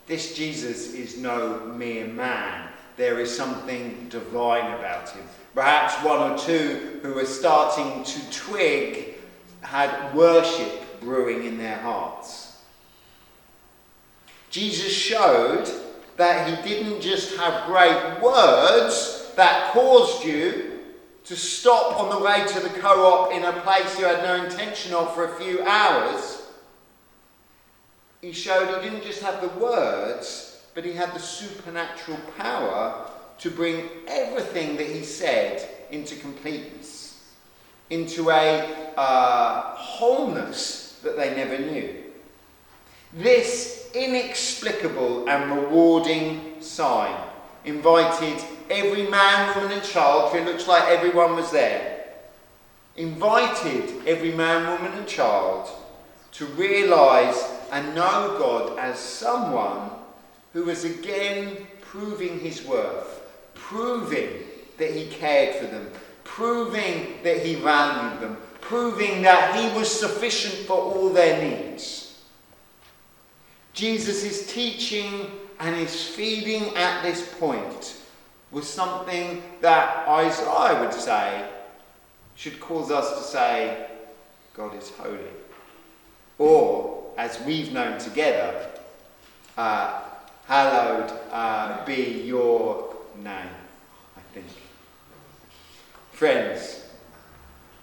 This 0.06 0.36
Jesus 0.36 0.94
is 0.94 1.18
no 1.18 1.58
mere 1.76 2.06
man. 2.06 2.68
There 2.96 3.18
is 3.18 3.34
something 3.34 4.06
divine 4.10 4.78
about 4.78 5.10
him. 5.10 5.24
Perhaps 5.54 6.04
one 6.04 6.32
or 6.32 6.38
two 6.38 7.00
who 7.02 7.14
were 7.14 7.24
starting 7.24 8.04
to 8.04 8.30
twig 8.30 9.14
had 9.62 10.14
worship 10.14 11.00
brewing 11.00 11.46
in 11.46 11.58
their 11.58 11.78
hearts. 11.78 12.60
Jesus 14.50 14.92
showed 14.92 15.68
that 16.16 16.46
he 16.46 16.68
didn't 16.68 17.00
just 17.00 17.36
have 17.36 17.66
great 17.66 18.22
words 18.22 19.32
that 19.36 19.72
caused 19.72 20.24
you 20.24 20.71
to 21.24 21.36
stop 21.36 22.00
on 22.00 22.10
the 22.10 22.18
way 22.18 22.44
to 22.46 22.60
the 22.60 22.68
co 22.80 23.04
op 23.12 23.32
in 23.32 23.44
a 23.44 23.52
place 23.60 23.98
you 23.98 24.04
had 24.04 24.22
no 24.22 24.44
intention 24.44 24.92
of 24.92 25.14
for 25.14 25.24
a 25.24 25.36
few 25.36 25.62
hours. 25.62 26.42
He 28.20 28.32
showed 28.32 28.82
he 28.82 28.88
didn't 28.88 29.04
just 29.04 29.22
have 29.22 29.40
the 29.40 29.48
words, 29.60 30.60
but 30.74 30.84
he 30.84 30.92
had 30.92 31.12
the 31.14 31.20
supernatural 31.20 32.18
power 32.36 33.10
to 33.38 33.50
bring 33.50 33.88
everything 34.06 34.76
that 34.76 34.86
he 34.86 35.02
said 35.02 35.68
into 35.90 36.16
completeness, 36.16 37.20
into 37.90 38.30
a 38.30 38.92
uh, 38.96 39.74
wholeness 39.74 41.00
that 41.02 41.16
they 41.16 41.34
never 41.34 41.58
knew. 41.58 42.04
This 43.12 43.90
inexplicable 43.94 45.28
and 45.28 45.50
rewarding 45.50 46.56
sign 46.60 47.31
invited 47.64 48.42
every 48.70 49.08
man, 49.08 49.54
woman, 49.54 49.72
and 49.72 49.82
child, 49.82 50.30
for 50.30 50.38
it 50.38 50.44
looks 50.44 50.66
like 50.66 50.88
everyone 50.88 51.36
was 51.36 51.50
there, 51.50 52.06
invited 52.96 54.06
every 54.06 54.32
man, 54.32 54.70
woman, 54.70 54.98
and 54.98 55.06
child 55.06 55.68
to 56.32 56.46
realize 56.46 57.42
and 57.70 57.94
know 57.94 58.36
God 58.38 58.78
as 58.78 58.98
someone 58.98 59.90
who 60.52 60.64
was 60.64 60.84
again 60.84 61.66
proving 61.80 62.40
his 62.40 62.64
worth, 62.64 63.22
proving 63.54 64.28
that 64.78 64.92
he 64.92 65.06
cared 65.06 65.56
for 65.56 65.66
them, 65.66 65.90
proving 66.24 67.18
that 67.22 67.44
he 67.44 67.54
valued 67.54 68.20
them, 68.20 68.36
proving 68.60 69.22
that 69.22 69.54
he 69.54 69.78
was 69.78 69.90
sufficient 69.90 70.66
for 70.66 70.76
all 70.76 71.10
their 71.10 71.42
needs. 71.42 72.22
Jesus' 73.72 74.24
is 74.24 74.52
teaching 74.52 75.30
and 75.62 75.76
his 75.76 76.08
feeding 76.08 76.76
at 76.76 77.02
this 77.02 77.34
point 77.38 77.96
was 78.50 78.68
something 78.68 79.40
that 79.60 80.08
Isaiah 80.08 80.80
would 80.80 80.92
say 80.92 81.48
should 82.34 82.58
cause 82.58 82.90
us 82.90 83.16
to 83.16 83.22
say, 83.22 83.86
God 84.54 84.76
is 84.76 84.90
holy. 84.90 85.20
Or, 86.38 87.12
as 87.16 87.40
we've 87.42 87.72
known 87.72 87.98
together, 87.98 88.70
uh, 89.56 90.00
hallowed 90.46 91.12
uh, 91.30 91.84
be 91.84 92.22
your 92.24 92.96
name, 93.16 93.54
I 94.16 94.20
think. 94.34 94.46
Friends, 96.10 96.84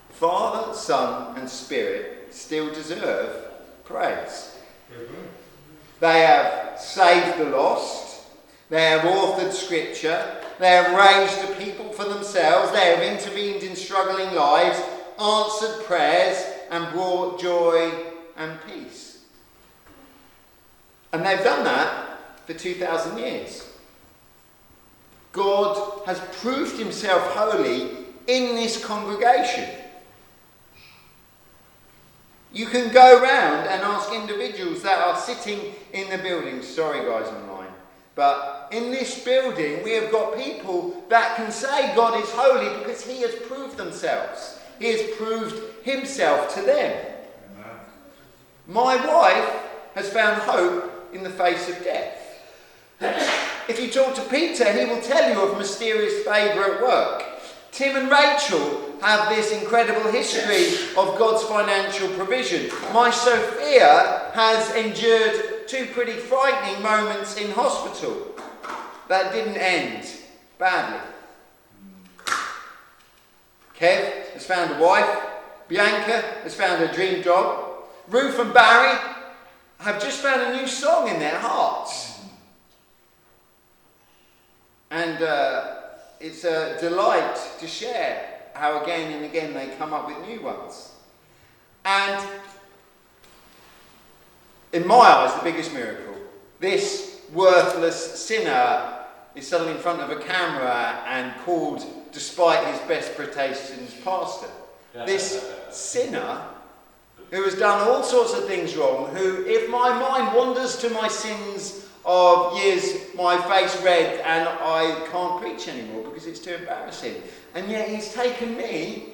Father, 0.09 0.73
Son, 0.73 1.37
and 1.37 1.49
Spirit 1.49 2.27
still 2.31 2.73
deserve 2.73 3.45
praise. 3.85 4.57
They 5.99 6.21
have 6.21 6.79
saved 6.79 7.39
the 7.39 7.49
lost, 7.49 8.21
they 8.69 8.89
have 8.91 9.01
authored 9.01 9.51
scripture, 9.51 10.37
they 10.59 10.69
have 10.69 10.97
raised 10.97 11.49
the 11.49 11.63
people 11.63 11.91
for 11.91 12.05
themselves, 12.05 12.71
they 12.71 12.95
have 12.95 13.01
intervened 13.01 13.63
in 13.63 13.75
struggling 13.75 14.33
lives, 14.33 14.81
answered 15.19 15.83
prayers, 15.85 16.43
and 16.71 16.91
brought 16.93 17.39
joy 17.39 17.91
and 18.37 18.57
peace. 18.67 19.23
And 21.11 21.25
they've 21.25 21.43
done 21.43 21.63
that 21.63 22.19
for 22.45 22.53
2,000 22.53 23.17
years. 23.17 23.67
God 25.31 26.05
has 26.05 26.19
proved 26.41 26.77
himself 26.77 27.21
holy 27.35 27.89
in 28.27 28.55
this 28.55 28.83
congregation. 28.83 29.78
You 32.51 32.65
can 32.65 32.91
go 32.91 33.21
around 33.21 33.67
and 33.67 33.81
ask 33.83 34.11
individuals 34.11 34.81
that 34.81 34.99
are 34.99 35.17
sitting 35.17 35.75
in 35.93 36.09
the 36.09 36.17
building. 36.17 36.61
Sorry, 36.63 37.05
guys, 37.05 37.27
online. 37.27 37.69
But 38.15 38.69
in 38.71 38.91
this 38.91 39.23
building, 39.23 39.83
we 39.83 39.91
have 39.93 40.11
got 40.11 40.35
people 40.35 41.03
that 41.09 41.35
can 41.37 41.51
say 41.51 41.95
God 41.95 42.21
is 42.21 42.29
holy 42.31 42.79
because 42.79 43.05
He 43.05 43.21
has 43.21 43.35
proved 43.35 43.77
themselves. 43.77 44.59
He 44.79 44.87
has 44.91 45.15
proved 45.15 45.61
Himself 45.83 46.53
to 46.55 46.61
them. 46.61 47.05
My 48.67 48.95
wife 48.95 49.61
has 49.95 50.09
found 50.11 50.41
hope 50.41 51.09
in 51.13 51.23
the 51.23 51.29
face 51.29 51.69
of 51.69 51.83
death. 51.83 52.15
If 53.67 53.79
you 53.79 53.89
talk 53.89 54.15
to 54.15 54.21
Peter, 54.23 54.71
he 54.71 54.85
will 54.85 55.01
tell 55.01 55.29
you 55.31 55.41
of 55.41 55.57
mysterious 55.57 56.23
favour 56.23 56.75
at 56.75 56.81
work. 56.81 57.23
Tim 57.71 57.95
and 57.95 58.09
Rachel 58.09 58.97
have 59.01 59.29
this 59.29 59.51
incredible 59.51 60.11
history 60.11 60.91
of 60.97 61.17
God's 61.17 61.43
financial 61.43 62.09
provision. 62.09 62.69
My 62.93 63.09
Sophia 63.09 64.31
has 64.33 64.73
endured 64.75 65.67
two 65.67 65.85
pretty 65.93 66.13
frightening 66.13 66.81
moments 66.81 67.37
in 67.37 67.51
hospital 67.51 68.35
that 69.07 69.31
didn't 69.31 69.57
end 69.57 70.09
badly. 70.57 70.99
Kev 73.77 74.33
has 74.33 74.45
found 74.45 74.75
a 74.75 74.83
wife. 74.83 75.25
Bianca 75.67 76.21
has 76.43 76.53
found 76.53 76.85
her 76.85 76.93
dream 76.93 77.23
job. 77.23 77.85
Ruth 78.09 78.39
and 78.39 78.53
Barry 78.53 78.97
have 79.79 80.01
just 80.01 80.21
found 80.21 80.41
a 80.41 80.59
new 80.59 80.67
song 80.67 81.07
in 81.07 81.19
their 81.19 81.39
hearts. 81.39 82.19
And 84.91 85.21
uh, 85.21 85.78
it's 86.19 86.43
a 86.43 86.77
delight 86.79 87.37
to 87.59 87.67
share 87.67 88.41
how 88.53 88.83
again 88.83 89.13
and 89.13 89.25
again 89.25 89.53
they 89.53 89.67
come 89.77 89.93
up 89.93 90.07
with 90.07 90.27
new 90.27 90.41
ones. 90.41 90.91
And 91.85 92.27
in 94.73 94.85
my 94.85 94.95
eyes, 94.95 95.33
the 95.35 95.43
biggest 95.43 95.73
miracle 95.73 96.09
this 96.59 97.21
worthless 97.31 98.19
sinner 98.19 99.05
is 99.35 99.47
suddenly 99.47 99.73
in 99.73 99.79
front 99.79 100.01
of 100.01 100.09
a 100.09 100.21
camera 100.21 101.01
and 101.07 101.33
called, 101.45 101.85
despite 102.11 102.65
his 102.67 102.79
best 102.81 103.15
prestations, 103.15 103.93
pastor. 104.03 104.49
This 105.05 105.53
sinner 105.69 106.41
who 107.31 107.43
has 107.43 107.55
done 107.55 107.87
all 107.87 108.03
sorts 108.03 108.33
of 108.33 108.45
things 108.45 108.75
wrong, 108.75 109.15
who, 109.15 109.45
if 109.45 109.69
my 109.69 109.97
mind 109.97 110.35
wanders 110.35 110.77
to 110.77 110.89
my 110.89 111.07
sins 111.07 111.87
of 112.11 112.57
years, 112.57 113.13
my 113.15 113.37
face 113.37 113.79
red 113.83 114.19
and 114.21 114.49
I 114.49 115.07
can't 115.11 115.39
preach 115.39 115.67
anymore 115.67 116.03
because 116.05 116.25
it's 116.25 116.39
too 116.39 116.55
embarrassing. 116.55 117.21
And 117.53 117.69
yet 117.69 117.87
he's 117.87 118.11
taken 118.15 118.57
me 118.57 119.13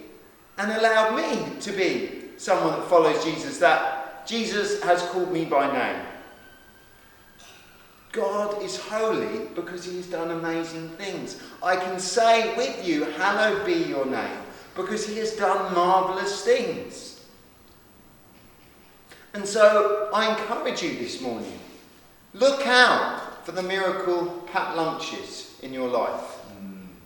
and 0.57 0.71
allowed 0.71 1.13
me 1.17 1.59
to 1.59 1.71
be 1.73 2.29
someone 2.37 2.79
that 2.79 2.87
follows 2.87 3.21
Jesus, 3.21 3.57
that 3.57 4.25
Jesus 4.25 4.81
has 4.81 5.01
called 5.09 5.29
me 5.33 5.43
by 5.43 5.71
name. 5.73 6.05
God 8.13 8.63
is 8.63 8.79
holy 8.79 9.47
because 9.55 9.83
he 9.83 9.97
has 9.97 10.07
done 10.07 10.31
amazing 10.31 10.87
things. 10.91 11.41
I 11.61 11.75
can 11.75 11.99
say 11.99 12.55
with 12.55 12.87
you, 12.87 13.03
hallowed 13.03 13.65
be 13.65 13.73
your 13.73 14.05
name, 14.05 14.37
because 14.73 15.05
he 15.05 15.17
has 15.17 15.35
done 15.35 15.75
marvellous 15.75 16.45
things. 16.45 17.25
And 19.33 19.45
so 19.45 20.09
I 20.13 20.29
encourage 20.29 20.81
you 20.81 20.97
this 20.97 21.19
morning 21.19 21.59
look 22.35 22.67
out 22.67 23.45
for 23.45 23.53
the 23.53 23.63
miracle 23.63 24.25
packed 24.51 24.75
lunches 24.75 25.57
in 25.63 25.73
your 25.73 25.87
life. 25.87 26.35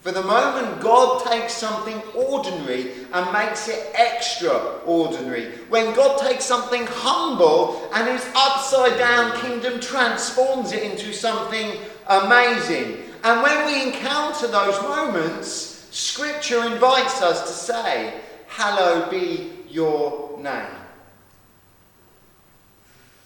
For 0.02 0.12
the 0.14 0.24
moment 0.24 0.80
God 0.82 1.26
takes 1.26 1.54
something 1.54 2.02
ordinary 2.16 2.92
and 3.12 3.34
makes 3.34 3.68
it 3.68 3.94
extraordinary, 3.96 5.52
when 5.68 5.94
God 5.94 6.20
takes 6.26 6.46
something 6.46 6.88
humble 6.88 7.90
and 7.94 8.08
his 8.08 8.26
upside 8.34 8.98
down 8.98 9.38
kingdom 9.42 9.82
transforms 9.82 10.72
it 10.72 10.84
into 10.84 11.12
something 11.12 11.74
amazing. 12.08 13.04
And 13.26 13.44
when 13.44 13.66
we 13.66 13.88
encounter 13.88 14.48
those 14.48 14.82
moments, 14.82 15.88
Scripture 15.92 16.64
invites 16.66 17.22
us 17.22 17.42
to 17.42 17.54
say, 17.54 18.22
Hallowed 18.48 19.12
be 19.12 19.52
your 19.68 20.40
name. 20.40 20.66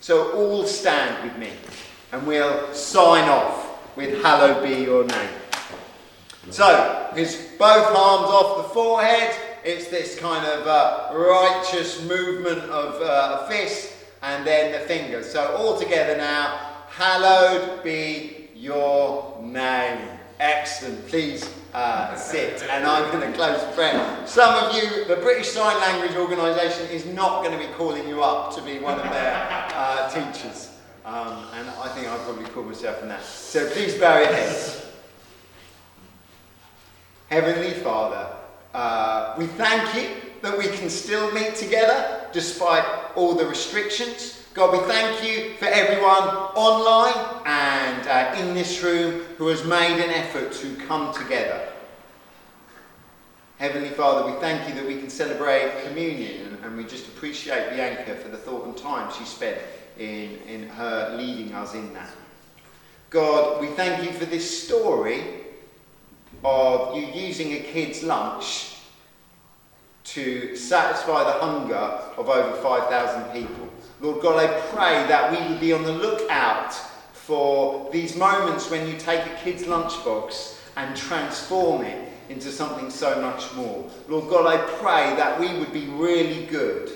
So 0.01 0.33
all 0.33 0.65
stand 0.65 1.23
with 1.23 1.37
me 1.37 1.51
and 2.13 2.25
we'll 2.27 2.71
sign 2.73 3.27
off 3.27 3.97
with 3.97 4.21
Hallowed 4.21 4.63
be 4.63 4.83
your 4.83 5.03
name. 5.03 5.29
So, 6.51 7.09
with 7.15 7.55
both 7.57 7.87
arms 7.87 8.29
off 8.29 8.67
the 8.67 8.73
forehead, 8.73 9.35
it's 9.65 9.87
this 9.87 10.19
kind 10.19 10.45
of 10.45 10.67
uh, 10.67 11.09
righteous 11.13 12.07
movement 12.07 12.59
of 12.69 13.01
uh, 13.01 13.41
a 13.41 13.47
fist 13.49 13.95
and 14.21 14.45
then 14.45 14.73
the 14.73 14.79
fingers. 14.87 15.31
So, 15.31 15.55
all 15.55 15.79
together 15.79 16.15
now, 16.15 16.55
hallowed 16.89 17.83
be 17.83 18.49
your 18.55 19.41
name. 19.41 20.07
Excellent. 20.39 21.07
Please 21.07 21.49
uh, 21.73 22.15
sit. 22.15 22.61
And 22.69 22.85
I'm 22.85 23.11
going 23.11 23.31
to 23.31 23.35
close 23.35 23.59
the 23.61 23.71
prayer. 23.71 24.27
Some 24.27 24.53
of 24.63 24.75
you, 24.75 25.05
the 25.05 25.15
British 25.15 25.49
Sign 25.49 25.77
Language 25.77 26.15
Organisation 26.15 26.87
is 26.87 27.05
not 27.07 27.43
going 27.43 27.57
to 27.57 27.67
be 27.67 27.73
calling 27.73 28.07
you 28.07 28.21
up 28.21 28.55
to 28.55 28.61
be 28.61 28.77
one 28.79 28.99
of 28.99 29.09
their 29.09 29.67
uh, 29.73 30.09
teachers. 30.09 30.72
Um, 31.05 31.47
and 31.53 31.69
I 31.69 31.89
think 31.89 32.07
I'd 32.07 32.19
probably 32.21 32.45
call 32.45 32.63
myself 32.63 33.01
in 33.01 33.09
that. 33.09 33.23
So 33.23 33.69
please 33.71 33.97
bow 33.97 34.19
your 34.19 34.27
heads. 34.27 34.85
Heavenly 37.27 37.71
Father, 37.71 38.29
uh, 38.73 39.35
we 39.37 39.47
thank 39.47 39.95
you 39.95 40.15
that 40.41 40.57
we 40.57 40.67
can 40.67 40.89
still 40.89 41.29
meet 41.33 41.55
together 41.55 42.29
despite 42.31 42.85
all 43.15 43.35
the 43.35 43.45
restrictions. 43.45 44.45
God, 44.53 44.71
we 44.71 44.79
thank 44.87 45.27
you 45.27 45.55
for 45.55 45.65
everyone 45.65 46.23
online 46.55 47.41
and 47.45 48.07
uh, 48.07 48.39
in 48.39 48.53
this 48.53 48.81
room 48.81 49.23
who 49.37 49.47
has 49.47 49.65
made 49.65 50.01
an 50.01 50.09
effort 50.09 50.53
to 50.53 50.75
come 50.87 51.13
together. 51.13 51.67
Heavenly 53.57 53.89
Father, 53.89 54.31
we 54.31 54.39
thank 54.39 54.69
you 54.69 54.75
that 54.75 54.85
we 54.85 54.99
can 54.99 55.09
celebrate 55.09 55.83
communion 55.85 56.47
and, 56.47 56.65
and 56.65 56.77
we 56.77 56.85
just 56.85 57.07
appreciate 57.07 57.71
Bianca 57.71 58.15
for 58.15 58.29
the 58.29 58.37
thought 58.37 58.65
and 58.65 58.77
time 58.77 59.11
she 59.17 59.25
spent 59.25 59.57
in, 59.97 60.37
in 60.47 60.67
her 60.69 61.15
leading 61.17 61.53
us 61.53 61.73
in 61.73 61.93
that. 61.93 62.09
God, 63.09 63.61
we 63.61 63.67
thank 63.67 64.03
you 64.03 64.11
for 64.11 64.25
this 64.25 64.65
story 64.65 65.23
of 66.43 66.95
you 66.95 67.05
using 67.07 67.53
a 67.53 67.59
kid's 67.59 68.03
lunch 68.03 68.77
to 70.05 70.55
satisfy 70.55 71.23
the 71.23 71.39
hunger 71.39 71.75
of 71.75 72.29
over 72.29 72.57
5,000 72.61 73.31
people. 73.31 73.69
Lord 74.01 74.21
God, 74.21 74.43
I 74.43 74.47
pray 74.69 75.07
that 75.07 75.31
we 75.31 75.47
would 75.47 75.61
be 75.61 75.73
on 75.73 75.83
the 75.83 75.91
lookout 75.91 76.73
for 77.13 77.89
these 77.91 78.17
moments 78.17 78.69
when 78.69 78.87
you 78.87 78.97
take 78.97 79.25
a 79.25 79.35
kid's 79.43 79.63
lunchbox 79.63 80.59
and 80.75 80.95
transform 80.97 81.83
it 81.83 82.09
into 82.29 82.51
something 82.51 82.89
so 82.89 83.21
much 83.21 83.53
more. 83.53 83.89
Lord 84.09 84.29
God, 84.29 84.47
I 84.47 84.57
pray 84.79 85.15
that 85.15 85.39
we 85.39 85.57
would 85.57 85.71
be 85.71 85.85
really 85.85 86.45
good 86.47 86.91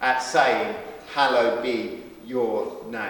at 0.00 0.18
saying, 0.18 0.74
Hallowed 1.14 1.62
be 1.62 1.99
your 2.30 2.84
name. 2.88 3.02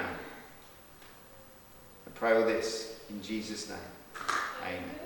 I 2.06 2.10
pray 2.14 2.32
all 2.32 2.46
this 2.46 3.00
in 3.10 3.22
Jesus' 3.22 3.68
name. 3.68 3.78
Amen. 4.64 4.99